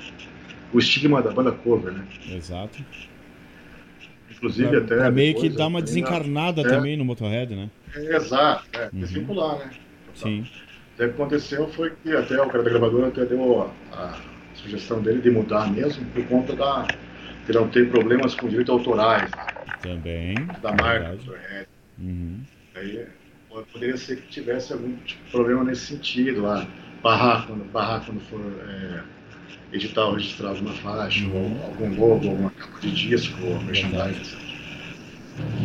[0.72, 2.06] o estigma da banda cover, né?
[2.28, 2.82] Exato.
[4.30, 6.64] Inclusive Pra, até pra meio que dar uma desencarnada É.
[6.64, 7.70] também no Motorhead, né?
[7.94, 9.00] Exato, é, Uhum.
[9.00, 9.70] desvincular, né?
[10.14, 10.46] Sim.
[10.96, 14.14] Daí o que aconteceu foi que até o cara da gravadora até deu a,
[14.54, 16.88] sugestão dele de mudar mesmo por conta da
[17.46, 19.42] de não ter problemas com direitos autorais né,
[19.82, 20.46] Também.
[20.62, 21.10] da marca.
[21.10, 21.66] Red.
[21.98, 22.40] Uhum.
[22.74, 23.06] Aí
[23.48, 26.66] po- poderia ser que tivesse algum tipo de problema nesse sentido, lá,
[27.02, 29.00] barrar quando, barrar quando for é,
[29.72, 31.56] editar ou registrar alguma faixa, Uhum.
[31.58, 34.38] ou algum logo, alguma capa de disco, ou merchandising, etc.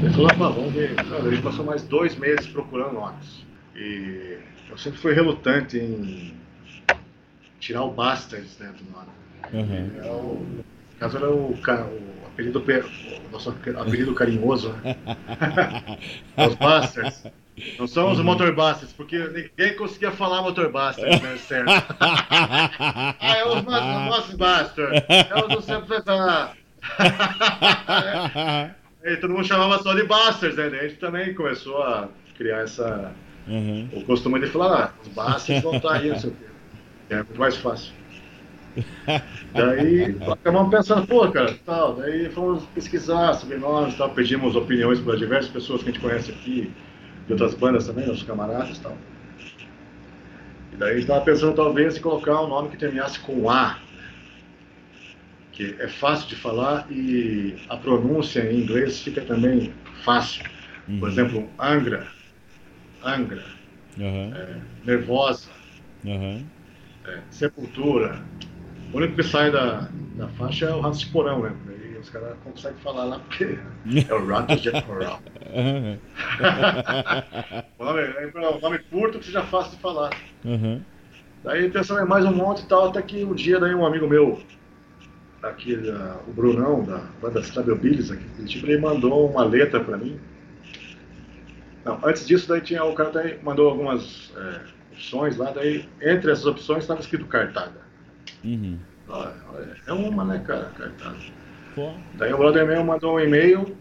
[0.04, 0.92] Ele falou, ah, vamos ver.
[1.26, 3.44] Ele passou mais dois meses procurando nomes.
[3.76, 4.38] E
[4.72, 6.34] eu sempre fui relutante em
[7.60, 9.10] tirar o Bastards né, do nome.
[9.54, 9.92] Uhum.
[10.04, 10.64] É o, no
[11.00, 12.84] caso era o, o apelido, pe-
[13.28, 14.96] o nosso apelido carinhoso, né?
[16.48, 17.24] Os Bastards.
[17.78, 21.70] Não são os Motor Bastards, porque ninguém conseguia falar Motor Bastards, né, certo?
[22.00, 25.04] ah, é os Motor Bastards.
[25.10, 26.54] É os não sei tá.
[29.04, 30.66] E todo mundo chamava só de Bastards, né?
[30.66, 32.08] A gente também começou a
[32.38, 33.12] criar essa,
[33.48, 33.92] Uhum.
[33.92, 36.46] o costume de falar, ah, vão estar aí, não sei o quê.
[37.10, 37.94] É muito mais fácil.
[39.54, 41.96] Daí acabamos pensando, pô, cara, tal.
[41.96, 46.32] Daí fomos pesquisar sobre nós, tal, pedimos opiniões para diversas pessoas que a gente conhece
[46.32, 46.74] aqui,
[47.26, 48.98] de outras bandas também, nossos camaradas e tal.
[50.72, 53.78] E daí a gente tava pensando talvez em colocar um nome que terminasse com A,
[55.52, 59.74] que é fácil de falar e a pronúncia em inglês fica também
[60.04, 60.44] fácil.
[61.00, 61.12] Por Uhum.
[61.12, 62.08] exemplo, Angra,
[63.04, 63.44] Angra,
[63.98, 64.32] Uhum.
[64.86, 65.50] Nervosa,
[66.06, 66.46] Uhum.
[67.06, 68.22] é, Sepultura.
[68.94, 71.54] O único que sai da, da faixa é o Ratos de Porão, né?
[71.68, 73.58] Aí os caras conseguem falar lá porque
[74.10, 75.20] é o Ratos de Porão.
[75.54, 75.98] Uhum.
[77.78, 80.12] O nome, é um nome curto que seja fácil de falar.
[80.46, 80.82] Uhum.
[81.44, 84.08] Daí pensando em mais um monte e tal, até que um dia daí um amigo
[84.08, 84.40] meu
[85.42, 85.76] aqui,
[86.28, 88.24] o Brunão, da banda Stable Billies, aqui
[88.64, 90.20] ele mandou uma letra para mim.
[91.84, 94.62] Não, antes disso, daí tinha, o cara daí mandou algumas é,
[94.92, 97.82] opções lá, daí entre essas opções estava escrito cartada.
[98.44, 98.78] Uhum.
[99.08, 101.18] Olha, olha, é uma, né, cara, cartada.
[101.76, 101.92] Pô.
[102.16, 103.76] Daí o brother meu mandou um e-mail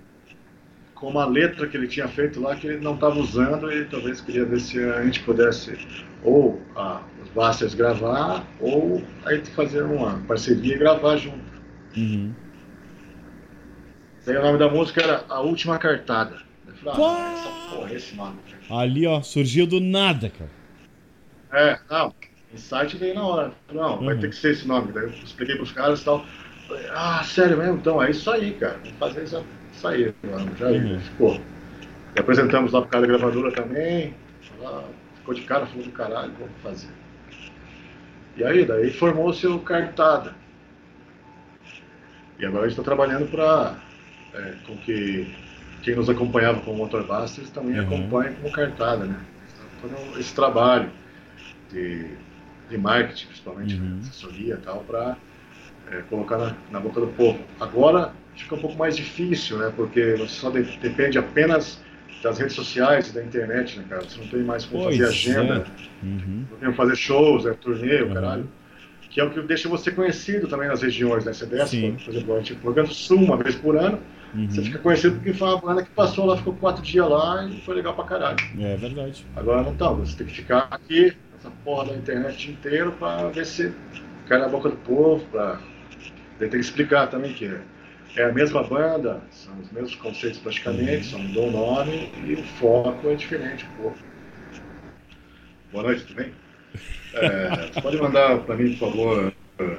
[0.95, 4.21] com uma letra que ele tinha feito lá que ele não estava usando e talvez
[4.21, 5.79] queria ver se a gente pudesse
[6.23, 11.41] ou a, os Busters gravar ou a gente fazer uma parceria e gravar junto.
[11.97, 12.33] Uhum.
[14.27, 16.50] Daí o nome da música era A Última Cartada.
[16.87, 18.39] Ah, essa porra, esse nome.
[18.71, 20.51] Ali, ó, surgiu do nada, cara.
[21.53, 22.15] É, não,
[22.55, 23.53] insight veio na hora.
[23.73, 24.21] Não, vai Uhum.
[24.21, 24.93] ter que ser esse nome.
[24.93, 26.25] Daí eu expliquei pros caras e tal.
[26.69, 27.77] Falei, ah, sério mesmo?
[27.77, 28.79] Então é isso aí, cara.
[28.85, 30.57] Vamos fazer isso, isso aí, mano.
[30.57, 31.01] Já Uhum.
[31.01, 31.41] ficou.
[32.17, 34.15] E apresentamos lá pro cara da gravadora também.
[34.61, 34.85] Lá,
[35.17, 36.91] ficou de cara, falou do caralho, vamos fazer.
[38.37, 40.35] E aí, daí formou-se o Cartada.
[42.39, 43.75] E agora a gente está trabalhando para
[44.67, 45.27] com que
[45.83, 47.87] quem nos acompanhava como Motorbusters também Uhum.
[47.87, 49.17] acompanhe como Cartada, né?
[49.81, 50.91] Todo esse trabalho
[51.71, 52.07] de,
[52.69, 53.85] de marketing, principalmente, Uhum.
[53.87, 53.97] né?
[54.03, 55.17] assessoria e tal, para
[56.09, 57.39] colocar na, na boca do povo.
[57.59, 59.73] Agora fica um pouco mais difícil, né?
[59.75, 61.81] Porque você só de- depende apenas
[62.23, 64.03] das redes sociais e da internet, né, cara?
[64.03, 65.55] Você não tem mais como Pois fazer agenda,
[66.03, 66.05] é.
[66.05, 66.45] Uhum.
[66.51, 68.15] não tem como fazer shows, é, turnê, o Uhum.
[68.15, 68.49] caralho.
[69.11, 71.33] Que é o que deixa você conhecido também nas regiões, né?
[71.33, 71.97] Você desce, Sim.
[72.05, 73.99] por exemplo, a gente no Rio Grande do Sul, uma vez por ano,
[74.49, 74.67] você Uhum.
[74.67, 77.75] fica conhecido porque foi uma banda que passou lá, ficou quatro dias lá e foi
[77.75, 78.39] legal pra caralho.
[78.59, 79.25] É verdade.
[79.35, 83.47] Agora não tá, você tem que ficar aqui, essa porra da internet inteira, pra ver
[83.47, 83.73] se
[84.29, 85.59] cai na boca do povo, pra.
[86.39, 87.51] Daí tem que explicar também que
[88.17, 92.43] é a mesma banda, são os mesmos conceitos praticamente, só mudou o nome e o
[92.45, 93.99] foco é diferente pouco.
[95.73, 96.33] Boa noite, tudo bem?
[97.15, 99.77] É, pode mandar pra mim, por favor, é,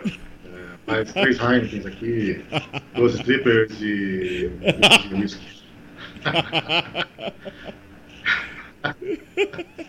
[0.87, 2.43] mais três Heinekens aqui,
[2.95, 5.61] 12 strippers e um de whisky.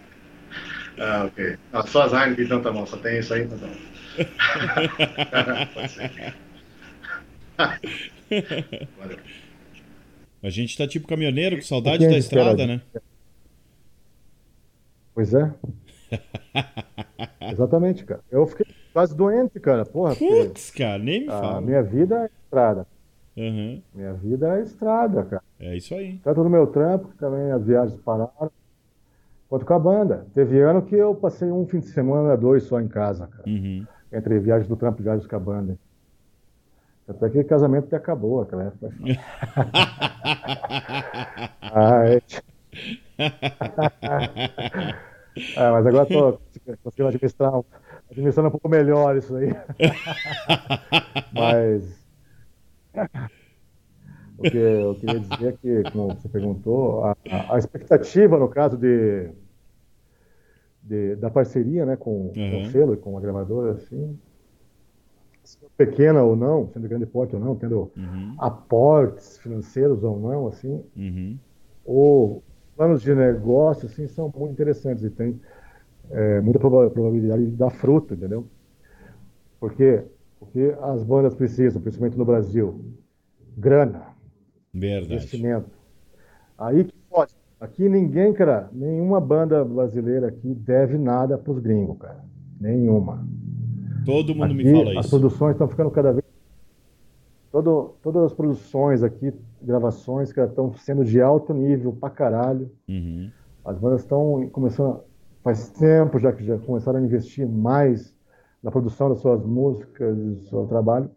[0.99, 1.57] Ah, ok.
[1.73, 3.75] Ah, só as Heineken então tá bom, só tem isso aí, então tá bom.
[5.75, 6.35] Pode ser.
[8.99, 9.19] Valeu.
[10.43, 12.81] A gente tá tipo caminhoneiro com saudade da estrada, né?
[15.15, 15.53] Pois é.
[17.53, 18.21] Exatamente, cara.
[18.31, 19.85] Eu fiquei quase doente, cara.
[19.85, 21.61] Porra, Putz, cara, nem me a fala.
[21.61, 22.87] minha vida é estrada.
[23.37, 23.83] Uhum.
[23.95, 25.43] Minha vida é estrada, cara.
[25.59, 26.19] É isso aí.
[26.19, 28.51] Tanto no meu trampo, que também as viagens pararam,
[29.49, 30.27] quanto com a banda.
[30.35, 33.49] Teve ano que eu passei um fim de semana, dois só em casa, cara.
[33.49, 33.87] Uhum.
[34.13, 35.79] Entre viagens do trampo e viagens com a banda.
[37.09, 38.93] Até que casamento até acabou aquela época.
[41.61, 42.23] Ai.
[45.57, 46.39] Ah, mas agora tô
[46.83, 47.65] conseguindo administrar, um-
[48.11, 49.49] administrando um pouco melhor isso aí.
[51.33, 52.03] mas
[54.39, 57.17] o que eu queria dizer é que, como você perguntou, a,
[57.55, 59.31] a- expectativa no caso de,
[60.83, 62.61] de- da parceria né, com, com Uhum.
[62.61, 64.19] o selo e com a gravadora, assim,
[65.45, 68.37] sendo pequena ou não, sendo grande porte ou não, tendo Uhum.
[68.39, 71.39] aportes financeiros ou não, assim, Uhum.
[71.85, 72.43] ou
[72.77, 75.41] planos de negócio assim são muito interessantes e tem
[76.11, 78.47] é, muita proba- probabilidade de dar fruto, entendeu?
[79.61, 80.03] Porque
[80.39, 82.85] porque as bandas precisam, principalmente no Brasil,
[83.57, 84.07] grana,
[84.75, 85.15] Verdade.
[85.15, 85.71] investimento.
[86.59, 87.33] Aí que pode.
[87.61, 92.25] Aqui ninguém, cara, nenhuma banda brasileira aqui deve nada para os gringos, cara.
[92.61, 93.25] Nenhuma.
[94.05, 95.11] Todo mundo me Aqui, fala as isso.
[95.11, 96.22] produções estão ficando cada vez.
[97.53, 99.31] Todo, todas as produções aqui,
[99.61, 102.71] gravações, que estão sendo de alto nível pra caralho.
[102.89, 103.31] Uhum.
[103.63, 105.01] As bandas estão começando,
[105.45, 108.17] faz tempo já que já começaram a investir mais
[108.63, 111.11] na produção das suas músicas, do seu trabalho.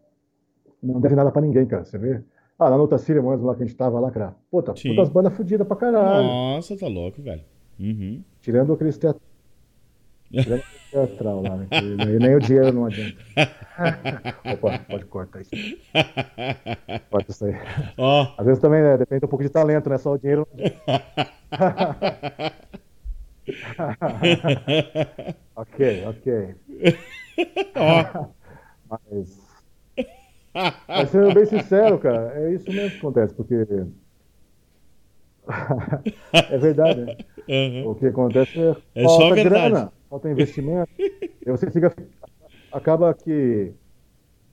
[0.82, 1.86] Não deve nada pra ninguém, cara.
[1.86, 2.22] Você vê?
[2.58, 4.36] Ah, lá no Otacília mesmo, lá que a gente tava lá, cara.
[4.50, 4.90] Puta, Sim.
[4.90, 6.26] todas as bandas fodidas pra caralho.
[6.26, 7.42] Nossa, tá louco, velho.
[7.80, 8.22] Uhum.
[8.40, 9.20] Tirando aqueles teatro.
[10.90, 11.66] Teatral lá, né?
[12.20, 13.16] nem o dinheiro não adianta.
[14.52, 15.50] Opa, pode cortar isso.
[17.10, 17.54] Corta isso aí.
[17.98, 18.96] Ó, Às vezes também, né?
[18.96, 19.98] Depende um pouco de talento, né?
[19.98, 20.46] Só o dinheiro.
[20.56, 20.86] não adianta.
[25.56, 26.54] ok, ok.
[27.76, 28.26] ó.
[28.88, 29.46] Mas.
[30.88, 33.54] Mas sendo bem sincero, cara, é isso mesmo que acontece, porque.
[36.32, 37.16] é verdade, né?
[37.48, 37.90] Uhum.
[37.90, 39.48] O que acontece é, É só verdade.
[39.48, 40.90] grana, falta investimento.
[40.98, 41.94] e você fica.
[42.72, 43.74] Acaba que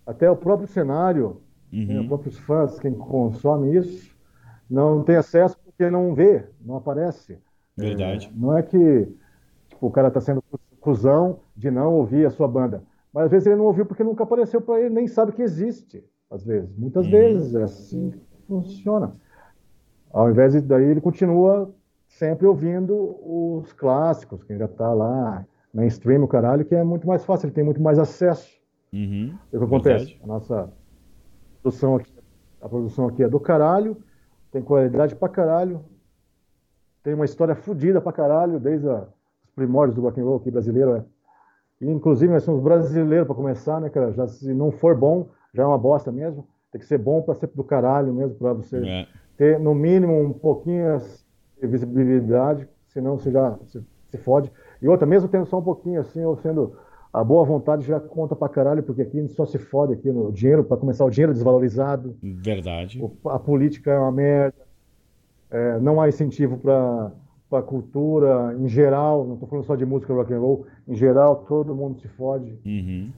[0.05, 1.41] até o próprio cenário,
[1.87, 2.07] né, os Uhum.
[2.07, 4.15] próprios fãs, quem consome isso,
[4.69, 7.39] não tem acesso porque não vê, não aparece.
[7.77, 8.27] Verdade.
[8.27, 9.05] É, não é que
[9.69, 10.43] tipo, o cara está sendo
[10.79, 12.83] cuzão de não ouvir a sua banda.
[13.13, 16.03] Mas às vezes ele não ouviu porque nunca apareceu para ele, nem sabe que existe.
[16.31, 16.75] às vezes.
[16.77, 17.11] Muitas uhum.
[17.11, 19.15] vezes é assim que funciona.
[20.11, 21.73] Ao invés de daí ele continua
[22.23, 27.25] sempre ouvindo os clássicos, quem já está lá, mainstream, o caralho, que é muito mais
[27.25, 28.49] fácil, ele tem muito mais acesso.
[28.93, 29.37] Uhum.
[29.51, 30.05] O que acontece?
[30.05, 30.21] Verdade.
[30.23, 30.73] A nossa
[31.61, 32.13] produção aqui,
[32.61, 33.97] a produção aqui é do caralho,
[34.53, 35.83] tem qualidade pra caralho,
[37.03, 39.05] tem uma história fodida pra caralho, desde a,
[39.43, 40.95] os primórdios do rock and roll aqui brasileiro.
[40.95, 41.03] É.
[41.81, 44.13] E, inclusive, nós somos brasileiros para começar, né, cara?
[44.13, 46.47] Já, se não for bom, já é uma bosta mesmo.
[46.71, 49.07] Tem que ser bom para ser do caralho mesmo, para você é.
[49.35, 50.95] ter, no mínimo, um pouquinho
[51.67, 54.51] visibilidade, senão você já se, se fode.
[54.81, 56.75] E outra, mesmo tendo só um pouquinho assim, ou sendo
[57.11, 60.63] a boa vontade já conta pra caralho, porque aqui só se fode aqui no dinheiro,
[60.63, 62.15] para começar, o dinheiro é desvalorizado.
[62.21, 62.99] Verdade.
[63.25, 64.55] a política é uma merda.
[65.51, 67.11] É, não há incentivo para
[67.51, 71.45] a cultura em geral, não estou falando só de música rock and roll, em geral
[71.47, 72.57] todo mundo se fode.
[72.65, 73.11] Uhum.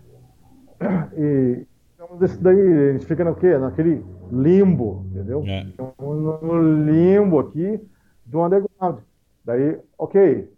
[1.17, 1.65] E
[2.05, 3.57] então, desse daí, a gente fica no quê?
[3.57, 5.43] Naquele limbo, entendeu?
[5.45, 5.61] É.
[5.61, 7.81] Então, no limbo aqui
[8.25, 8.99] do underground.
[9.43, 10.51] Daí, ok,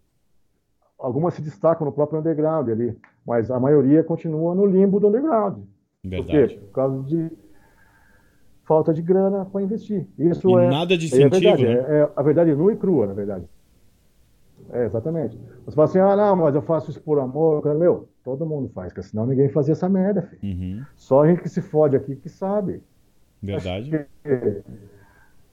[0.98, 5.64] algumas se destacam no próprio underground ali, mas a maioria continua no limbo do underground.
[6.04, 6.32] Verdade.
[6.32, 6.56] Por quê?
[6.68, 7.32] Por causa de
[8.64, 10.08] falta de grana para investir.
[10.18, 11.74] Isso e é nada de incentivo, é, verdade, né?
[11.74, 13.46] é, é, a verdade nua e crua, na verdade.
[14.70, 15.40] É, exatamente.
[15.66, 17.64] Você fala assim, ah, não, mas eu faço isso por amor.
[17.76, 20.44] Meu, todo mundo faz, porque senão ninguém fazia essa merda, filho.
[20.44, 20.86] Uhum.
[20.96, 22.84] Só a gente que se fode aqui que sabe.
[23.42, 24.06] Verdade.
[24.24, 24.64] Que,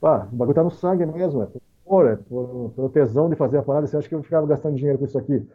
[0.00, 1.46] pá, o bagulho tá no sangue mesmo, é
[1.84, 3.86] por, é por, pelo tesão de fazer a parada.
[3.86, 5.46] Você acha que eu ficava gastando dinheiro com isso aqui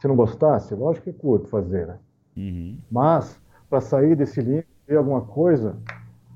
[0.00, 0.74] se não gostasse?
[0.74, 1.98] Lógico que é curto fazer, né?
[2.36, 2.78] Uhum.
[2.90, 5.76] Mas, para sair desse link, ter alguma coisa,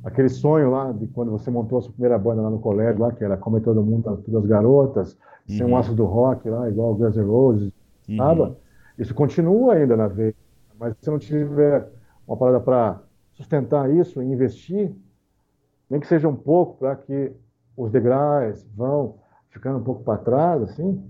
[0.05, 3.13] aquele sonho lá de quando você montou a sua primeira banda lá no colégio, lá,
[3.13, 5.19] que era Como é Todo Mundo, Todas as Garotas,
[5.49, 5.57] uhum.
[5.57, 7.73] ser um aço do rock lá, igual o Guns N' Roses,
[8.09, 8.17] uhum.
[8.17, 8.57] sabe?
[8.99, 10.35] Isso continua ainda na veia.
[10.79, 11.89] Mas se não tiver
[12.27, 13.01] uma parada para
[13.33, 14.95] sustentar isso e investir,
[15.91, 17.33] nem que seja um pouco para que
[17.77, 19.17] os degraus vão
[19.55, 21.01] ficando um pouco para trás, assim,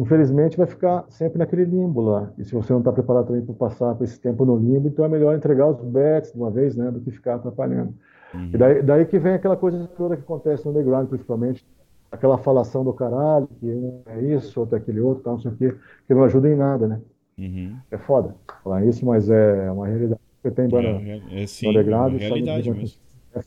[0.00, 2.32] infelizmente vai ficar sempre naquele limbo lá.
[2.38, 5.04] E se você não está preparado também para passar por esse tempo no limbo, então
[5.04, 7.94] é melhor entregar os bets de uma vez, né, do que ficar atrapalhando.
[8.32, 8.50] Uhum.
[8.54, 11.66] E daí, daí, que vem aquela coisa toda que acontece no underground, principalmente,
[12.10, 15.50] aquela falação do caralho, que um é isso, outro é aquele outro, tal, não sei
[15.50, 15.74] o quê,
[16.06, 17.00] que não ajuda em nada, né?
[17.38, 17.76] Uhum.
[17.90, 18.34] É foda
[18.64, 20.20] falar isso, mas é uma realidade.
[20.42, 23.00] Você tem banda é, é, é, sim, underground, é uma realidade mesmo.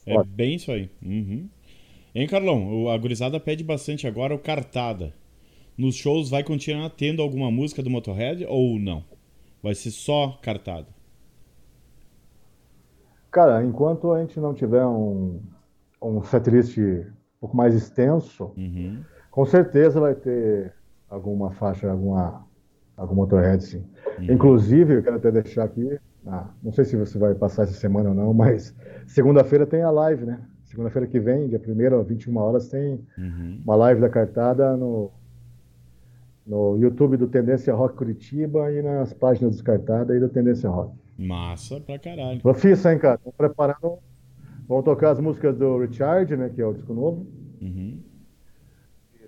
[0.06, 0.90] É, é, bem isso aí.
[1.02, 1.50] Uhum.
[2.16, 2.90] Hein, Carlão?
[2.90, 5.14] A gurizada pede bastante agora o Cartada.
[5.76, 9.04] Nos shows vai continuar tendo alguma música do Motorhead ou não?
[9.64, 10.86] Vai ser só Cartada?
[13.32, 15.40] Cara, enquanto a gente não tiver um,
[16.00, 17.06] um setlist um
[17.42, 19.04] pouco mais extenso, uhum.
[19.32, 20.72] com certeza vai ter
[21.10, 22.46] alguma faixa, alguma,
[22.96, 23.84] algum Motorhead, sim.
[24.20, 24.34] Uhum.
[24.34, 25.98] Inclusive, eu quero até deixar aqui,
[26.28, 28.76] ah, não sei se você vai passar essa semana ou não, mas
[29.08, 30.40] segunda-feira tem a live, né?
[30.74, 33.62] Segunda-feira que vem, dia 1 às 21 horas, tem uhum.
[33.64, 35.12] uma live da cartada no,
[36.48, 40.96] no YouTube do Tendência Rock Curitiba e nas páginas descartadas aí do Tendência Rock.
[41.16, 42.42] Massa pra caralho.
[42.42, 43.18] Profissa, hein, cara?
[43.18, 44.00] Estamos preparando.
[44.68, 46.50] Vamos tocar as músicas do Richard, né?
[46.50, 47.28] Que é o disco novo.
[47.62, 48.00] Uhum.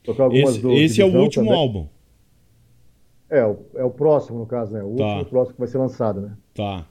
[0.04, 1.60] Tocar algumas esse, do esse é o último também.
[1.60, 1.88] álbum.
[3.30, 4.82] É, o, é o próximo, no caso, né?
[4.82, 5.04] O Tá.
[5.04, 6.36] último o próximo que vai ser lançado, né?
[6.56, 6.88] Tá.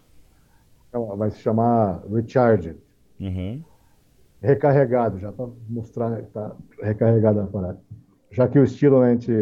[0.88, 2.76] Então, vai se chamar Richard.
[3.18, 3.61] Uhum.
[4.45, 7.80] Recarregado, já para mostrar né, que tá recarregado a parada.
[8.30, 9.32] Já que o estilo, né, a gente,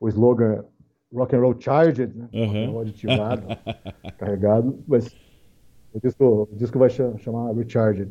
[0.00, 0.64] o slogan
[1.12, 2.28] Rock and Roll Charged, né?
[2.32, 2.80] Uhum.
[2.80, 3.42] Aditivado,
[4.18, 5.14] carregado, mas
[5.92, 8.10] o disco, o disco vai cha- chamar Recharged.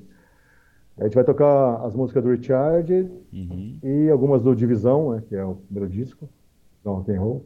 [0.97, 3.79] A gente vai tocar as músicas do Recharged Uhum.
[3.83, 6.29] e algumas do Divisão, né, que é o primeiro disco,
[6.83, 7.45] do Rock and Roll,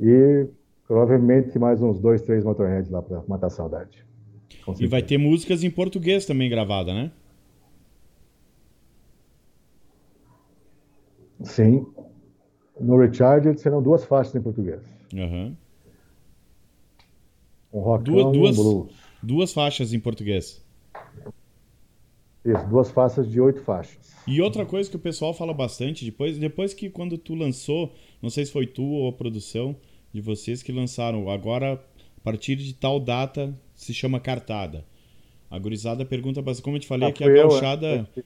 [0.00, 0.46] e
[0.86, 4.04] provavelmente mais uns dois, três Motorheads lá para matar a saudade.
[4.80, 7.10] E vai ter músicas em português também gravadas, né?
[11.42, 11.86] Sim.
[12.80, 14.80] No Recharged serão duas faixas em português.
[15.12, 15.54] Uhum.
[17.72, 18.92] Um rockão Duas, e um blues.
[19.22, 20.64] duas faixas em português.
[22.44, 24.14] Isso, duas faixas de oito faixas.
[24.26, 28.30] E outra coisa que o pessoal fala bastante, depois, depois que quando tu lançou, não
[28.30, 29.76] sei se foi tu ou a produção
[30.12, 34.84] de vocês que lançaram, agora a partir de tal data se chama cartada.
[35.50, 37.86] A gurizada pergunta como eu te falei, Ah, que a eu, gauchada,
[38.16, 38.22] é.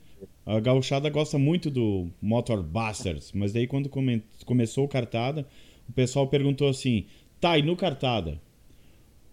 [0.47, 5.47] A gauchada gosta muito do Motor Busters, mas daí quando come- começou o cartada,
[5.89, 7.07] o pessoal perguntou assim,
[7.41, 8.41] tá, e no cartada,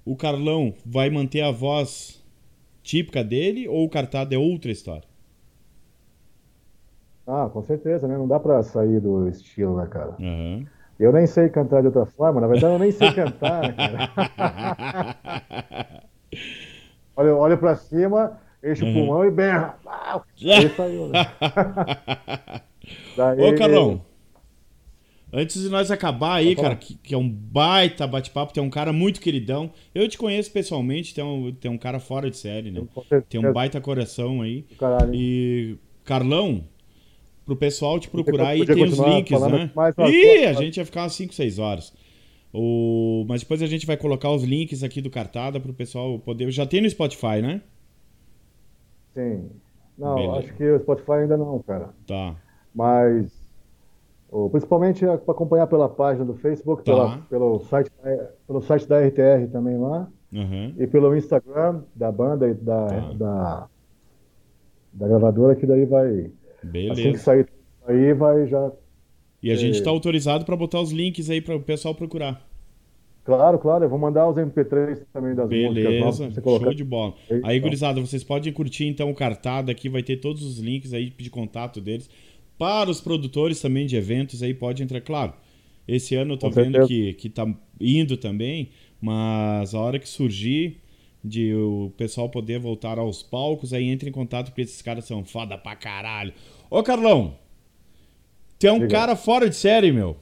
[0.06, 2.24] o Carlão vai manter a voz
[2.84, 5.08] típica dele ou o cartada é outra história?
[7.26, 8.18] Ah, com certeza, né?
[8.18, 10.18] Não dá pra sair do estilo, né, cara?
[10.20, 10.70] Aham.
[11.00, 14.06] Eu nem sei cantar de outra forma, na verdade eu nem sei cantar, cara.
[17.16, 18.92] Olha, olho pra cima enche Uhum.
[18.92, 19.78] o pulmão e berra.
[19.86, 20.22] Ah,
[20.76, 21.20] saiu, né?
[23.16, 24.02] Daí- Ô, Carlão,
[25.32, 28.92] antes de nós acabar aí, cara, que, que é um baita bate-papo, tem um cara
[28.92, 29.72] muito queridão.
[29.94, 32.82] Eu te conheço pessoalmente, tem um, tem um cara fora de série, né?
[33.30, 34.64] Tem um baita coração aí.
[34.78, 35.14] caralho.
[35.14, 36.64] E, Carlão,
[37.46, 39.72] pro pessoal te procurar aí, tem os links, né?
[39.76, 41.94] mais Ih, a gente ia ficar umas 5, 6 horas.
[42.52, 43.26] O...
[43.28, 46.50] Mas depois a gente vai colocar os links aqui do Cartada pro pessoal poder.
[46.50, 47.62] Já tem no Spotify, né?
[49.20, 49.50] Sim.
[49.98, 50.38] Não, Beleza.
[50.40, 51.90] acho que o Spotify ainda não, cara.
[52.08, 52.36] Tá.
[52.74, 53.38] Mas
[54.52, 56.92] principalmente para acompanhar pela página do Facebook, Tá.
[56.92, 57.92] pela- pelo, site,
[58.48, 60.74] pelo site da RTR também lá, Aham.
[60.78, 63.14] e pelo Instagram da banda e da, Tá.
[63.14, 63.68] da,
[64.94, 66.08] da gravadora, que daí vai.
[66.12, 67.18] Assim que Beleza.
[67.24, 67.48] sair
[67.88, 68.72] aí, vai já.
[69.42, 69.84] E a gente É.
[69.84, 72.42] tá autorizado pra botar os links aí para o pessoal procurar.
[73.30, 76.66] Claro, claro, eu vou mandar os MP3 também das músicas Beleza, você colocar.
[76.66, 77.14] show de bola.
[77.30, 77.64] Aí, Aí, tá.
[77.64, 81.30] gurizada, vocês podem curtir então o cartado aqui, vai ter todos os links aí de
[81.30, 82.10] contato deles.
[82.58, 85.34] Para os produtores também de eventos aí, pode entrar, claro.
[85.88, 86.88] Esse ano eu tô Com vendo certeza.
[86.88, 87.46] que, que tá
[87.80, 88.70] indo também,
[89.00, 90.82] mas a hora que surgir
[91.24, 95.24] de o pessoal poder voltar aos palcos, aí entra em contato porque esses caras são
[95.24, 96.34] foda pra caralho.
[96.68, 97.36] Ô Carlão,
[98.58, 100.18] tu é um cara fora de série, meu.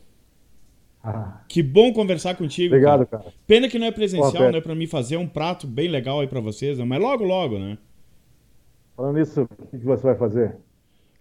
[1.10, 2.74] Ah, Que bom conversar contigo.
[2.76, 3.24] obrigado, cara.
[3.24, 3.36] cara.
[3.48, 4.60] Pena que não é presencial, Pô, né?
[4.60, 6.84] Pra mim fazer um prato bem legal aí pra vocês, né?
[6.86, 7.78] mas logo, logo, né?
[8.96, 10.58] Falando nisso, o que você vai fazer?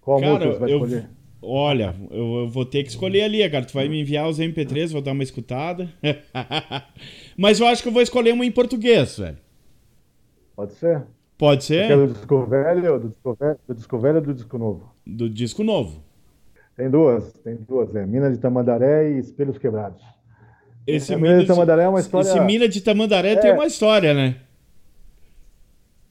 [0.01, 1.11] Qual Cara, música você vai eu, escolher?
[1.41, 3.64] olha, eu, eu vou ter que escolher ali, cara.
[3.64, 5.89] Tu vai me enviar os MP3, vou dar uma escutada.
[7.37, 9.37] mas eu acho que eu vou escolher uma em português, velho.
[10.57, 11.05] Pode ser?
[11.39, 11.97] Pode Quer ser?
[12.07, 14.93] do disco velho, do disco velho, do disco velho ou do disco novo?
[15.07, 16.03] Do disco novo.
[16.76, 20.02] Tem duas, tem duas, é Mina de Tamandaré e Espelhos Quebrados.
[20.86, 23.36] Esse A Mina de Tamandaré é uma história- Esse Mina de Tamandaré É.
[23.36, 24.36] tem uma história, né?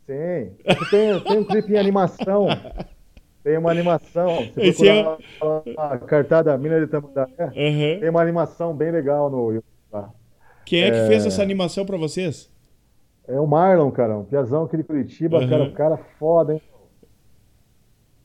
[0.07, 0.51] Tem,
[0.91, 2.47] tem, tem um clipe em animação.
[3.43, 4.37] Tem uma animação.
[4.53, 5.03] Se Esse é
[5.39, 7.99] procurar a cartada Mina de Tamandaré, Aham.
[7.99, 10.11] tem uma animação bem legal no YouTube lá.
[10.65, 11.07] Quem é que É.
[11.07, 12.51] fez essa animação pra vocês?
[13.27, 15.47] É o Marlon, cara, um piazão aqui de Curitiba, Aham.
[15.49, 16.61] cara, cara foda, hein?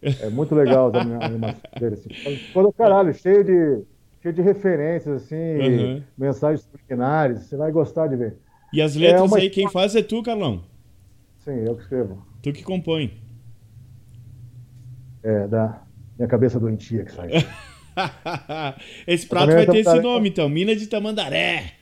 [0.02, 1.94] É muito legal as anima- animações dele.
[1.94, 2.08] Assim.
[2.36, 3.84] Ficou do caralho, cheio de,
[4.22, 6.02] cheio de referências, assim, Aham.
[6.16, 7.40] mensagens subliminares.
[7.42, 8.36] Você vai gostar de ver.
[8.72, 10.62] E as letras É uma aí, quem faz é tu, Carlão.
[11.44, 12.24] Sim, eu que escrevo.
[12.42, 13.12] Tu que compõe.
[15.22, 15.82] É, da
[16.18, 17.30] minha cabeça doentia que sai.
[19.06, 20.48] Esse prato vai ter esse nome, então.
[20.48, 21.72] Mina de Tamandaré.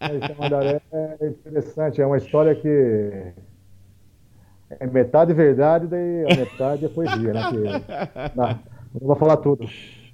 [0.00, 3.32] Mas Tamandaré é interessante, é uma história que
[4.78, 7.42] é metade verdade, daí a metade é poesia, né?
[7.50, 8.46] Que, não,
[9.00, 9.68] não vou falar tudo.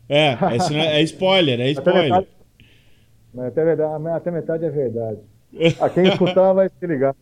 [0.08, 2.02] É, é, é spoiler, é Até spoiler.
[2.04, 2.26] metade,
[3.38, 5.18] até, verdade, até metade é verdade.
[5.80, 7.14] A quem escutar vai se ligar.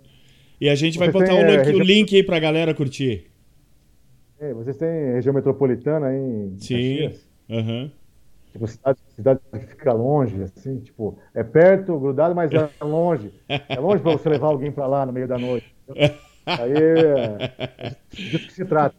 [0.60, 3.30] E a gente vai botar o, link, é, o região- link aí pra galera curtir.
[4.40, 7.10] Ei, vocês têm região metropolitana aí em Sim.
[7.50, 7.90] Aham.
[8.52, 13.32] Tipo, cidade, cidade que fica longe, assim, tipo, é perto, grudado, mas é longe.
[13.48, 15.74] É longe para você levar alguém para lá no meio da noite.
[15.88, 16.14] entendeu?
[16.46, 17.50] Aí é,
[17.88, 18.94] é disso que se trata.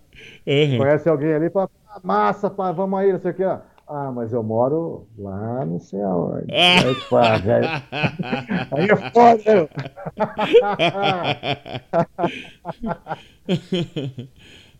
[0.47, 0.77] Aham.
[0.77, 3.43] Conhece alguém ali, fala, "Ah, massa, pá, vamos aí, não sei o que.
[3.43, 6.51] Ah, mas eu moro lá, não sei aonde.
[6.51, 7.69] Aí, pá, velho.
[8.71, 9.69] Aí é foda, meu.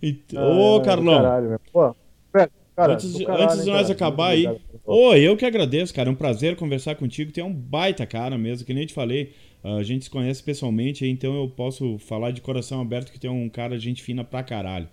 [0.02, 1.60] Então, Ô, Carlão, Caralho.
[1.72, 1.96] Pô,
[2.34, 3.94] velho, cara, antes, de, caralho, antes de nós cara?
[3.94, 4.46] acabar aí.
[4.48, 4.66] obrigado.
[4.86, 6.10] Ô, eu que agradeço, cara.
[6.10, 7.32] É um prazer conversar contigo.
[7.32, 9.34] Tu é um baita cara mesmo, que nem te falei.
[9.66, 13.50] A gente se conhece pessoalmente, então eu posso falar de coração aberto que é um
[13.50, 14.88] cara gente fina pra caralho.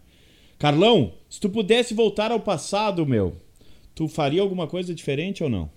[0.58, 3.34] Carlão, se tu pudesse voltar ao passado, meu,
[3.94, 5.68] tu faria alguma coisa diferente ou não?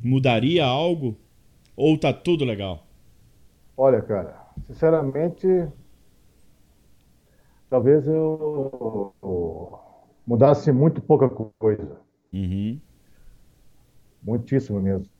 [0.00, 1.16] Mudaria algo?
[1.74, 2.86] Ou tá tudo legal?
[3.76, 5.48] Olha, cara, sinceramente,
[7.68, 9.80] talvez eu eu
[10.24, 12.00] mudasse muito pouca coisa.
[12.32, 12.78] Uhum.
[14.22, 15.17] Muitíssimo mesmo.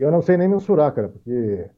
[0.00, 1.68] Eu não sei nem mensurar, cara, porque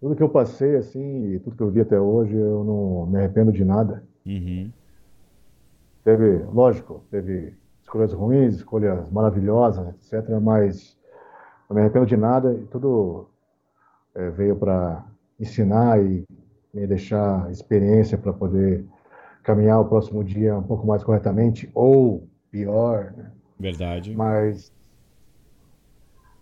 [0.00, 3.18] tudo que eu passei, assim, e tudo que eu vi até hoje, eu não me
[3.18, 4.02] arrependo de nada.
[4.24, 4.72] Uhum.
[6.02, 7.52] Teve, lógico, teve
[7.82, 10.96] escolhas ruins, escolhas maravilhosas, etc., mas
[11.68, 13.28] não me arrependo de nada e tudo
[14.14, 15.04] eh, veio para
[15.38, 16.24] ensinar e
[16.72, 18.86] me deixar experiência para poder
[19.42, 23.32] caminhar o próximo dia um pouco mais corretamente, ou pior, né?
[23.60, 24.14] Verdade.
[24.16, 24.72] Mas,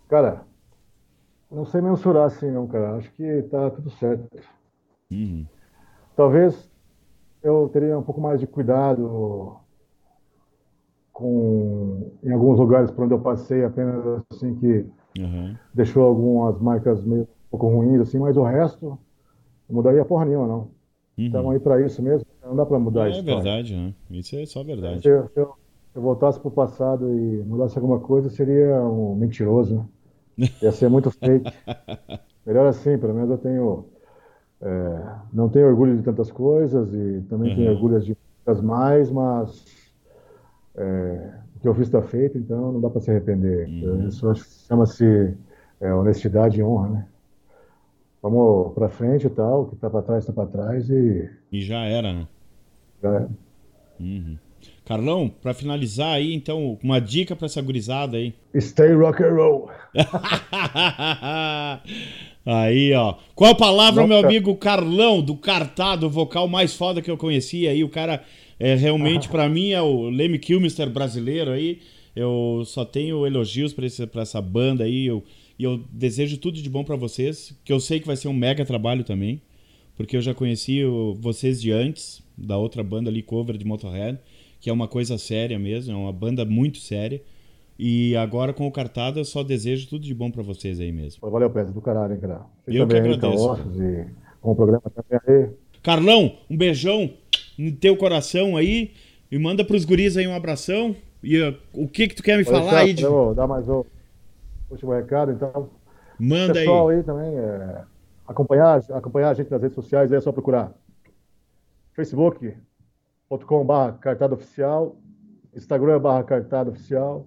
[0.09, 0.45] cara,
[1.55, 2.97] não sei mensurar assim, não, cara.
[2.97, 4.29] Acho que tá tudo certo.
[5.11, 5.47] Uhum.
[6.17, 6.71] Talvez
[7.43, 9.57] eu teria um pouco mais de cuidado
[11.13, 14.87] com em alguns lugares por onde eu passei, apenas assim que
[15.19, 15.55] Uhum.
[15.73, 18.99] deixou algumas marcas meio um pouco ruins, assim, mas o resto
[19.69, 20.59] não mudaria porra nenhuma, não.
[21.17, 21.27] Uhum.
[21.27, 23.23] Estamos aí para isso mesmo, não dá para mudar É isso.
[23.25, 23.95] verdade, né?
[24.11, 25.03] Isso é só verdade.
[25.03, 25.47] Se, eu- se eu,
[25.93, 29.77] se eu voltasse para o passado e mudasse alguma coisa, seria um mentiroso.
[29.77, 29.85] Né?
[30.63, 31.53] Ia ser muito fake.
[32.47, 33.87] Melhor assim, pelo menos eu tenho.
[34.61, 37.75] é, não tenho orgulho de tantas coisas e também tenho Uhum.
[37.77, 38.17] orgulho de
[38.47, 39.65] muitas mais, mas
[40.77, 43.69] é, o que eu fiz está feito, então não dá para se arrepender.
[43.69, 44.09] Uhum.
[44.09, 44.35] Isso
[44.67, 45.35] chama-se
[45.81, 47.07] é, honestidade e honra, né?
[48.23, 51.61] Vamos para frente e tal, o que está para trás está para trás e E
[51.61, 52.27] já era, né?
[53.03, 53.29] já é.
[54.01, 54.39] Uhum.
[54.85, 58.35] Carlão, pra finalizar aí, então, uma dica pra essa gurizada aí.
[58.61, 59.71] Stay rock and roll.
[62.45, 63.15] aí, ó.
[63.35, 64.29] Qual a palavra, meu Nossa.
[64.29, 67.83] amigo Carlão, do Cartado, o vocal mais foda que eu conheci aí?
[67.83, 68.23] O cara,
[68.59, 71.79] é, realmente, pra mim, é o Leme Kilmister brasileiro aí.
[72.15, 75.07] Eu só tenho elogios pra essa banda aí.
[75.07, 75.25] Eu,
[75.59, 78.33] e eu desejo tudo de bom pra vocês, que eu sei que vai ser um
[78.35, 79.41] mega trabalho também.
[79.97, 84.19] Porque eu já conheci o- vocês de antes, da outra banda ali, cover de Motorhead,
[84.65, 87.21] que é uma coisa séria mesmo, é uma banda muito séria.
[87.79, 91.31] E agora com o Cartada eu só desejo tudo de bom pra vocês aí mesmo.
[91.31, 92.41] Valeu, Pedro, do caralho, hein, cara.
[92.65, 93.83] Você Eu que aí, tá agradeço.
[93.83, 94.07] e
[94.41, 95.51] com o programa também aí.
[95.83, 97.13] Carlão, um beijão
[97.59, 98.93] no teu coração aí
[99.31, 100.97] e manda pros guris aí um abração.
[101.23, 102.95] E uh, o que que tu quer me Pode falar deixar, aí?
[102.95, 103.35] De...
[103.37, 103.85] Dar mais um
[104.71, 105.69] último recado, então.
[106.19, 106.65] Manda aí.
[106.65, 107.83] Pessoal aí também, é,
[108.27, 110.73] acompanhar, acompanhar a gente nas redes sociais, aí é só procurar
[113.29, 114.97] facebook.com.br cartada oficial,
[115.55, 117.27] Instagram barra cartada oficial,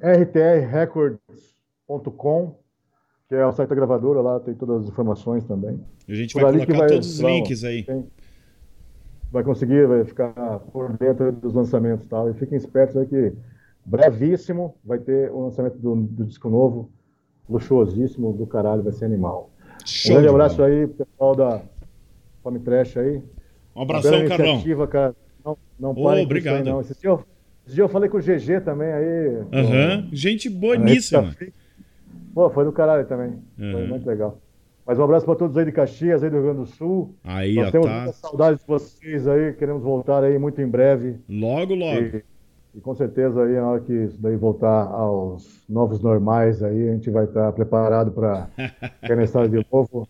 [0.00, 2.54] rtrrecords.com,
[3.28, 5.80] que é o site da gravadora, lá tem todas as informações também.
[6.08, 7.82] A gente vai colocar vai- todos os lá, links aí.
[7.82, 8.06] tem-
[9.30, 10.32] vai conseguir vai ficar
[10.72, 12.30] por dentro dos lançamentos e tal.
[12.30, 13.32] E fiquem espertos aí que
[13.84, 16.90] brevíssimo vai ter o lançamento do, do disco novo,
[17.48, 19.50] luxuosíssimo, do caralho, vai ser animal.
[19.82, 21.60] Um Show grande de abraço aí, pessoal da
[22.42, 23.22] Fome Trash aí.
[23.76, 24.46] Um abração, Carlão.
[24.54, 25.14] iniciativa, cara.
[25.44, 26.56] Não, não isso obrigado.
[26.56, 26.80] aí, não.
[26.80, 27.22] Esse dia, eu,
[27.66, 29.42] esse dia eu falei com o GG também aí.
[29.52, 30.08] Aham.
[30.12, 31.34] Gente com- boníssima.
[32.34, 33.34] Pô, foi do caralho também.
[33.56, 33.86] Foi Uhum.
[33.88, 34.38] muito legal.
[34.86, 37.14] Mas um abraço para todos aí de Caxias, aí do Rio Grande do Sul.
[37.24, 37.96] Aí, Nós ó, temos tá.
[37.96, 41.16] muita saudade de vocês aí, queremos voltar aí muito em breve.
[41.28, 41.98] Logo, logo.
[42.00, 42.22] E,
[42.76, 46.92] e com certeza aí, na hora que isso daí voltar aos novos normais aí, a
[46.92, 48.48] gente vai estar preparado para
[49.24, 50.08] estar de novo.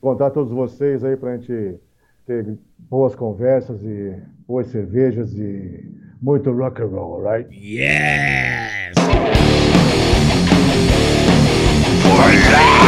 [0.00, 1.74] Contar todos vocês aí para a gente
[2.28, 2.58] ter
[2.90, 4.14] boas conversas e
[4.46, 5.82] boas cervejas e
[6.20, 7.48] muito rock and roll, right?
[7.50, 8.92] Yes!
[12.04, 12.87] Olá!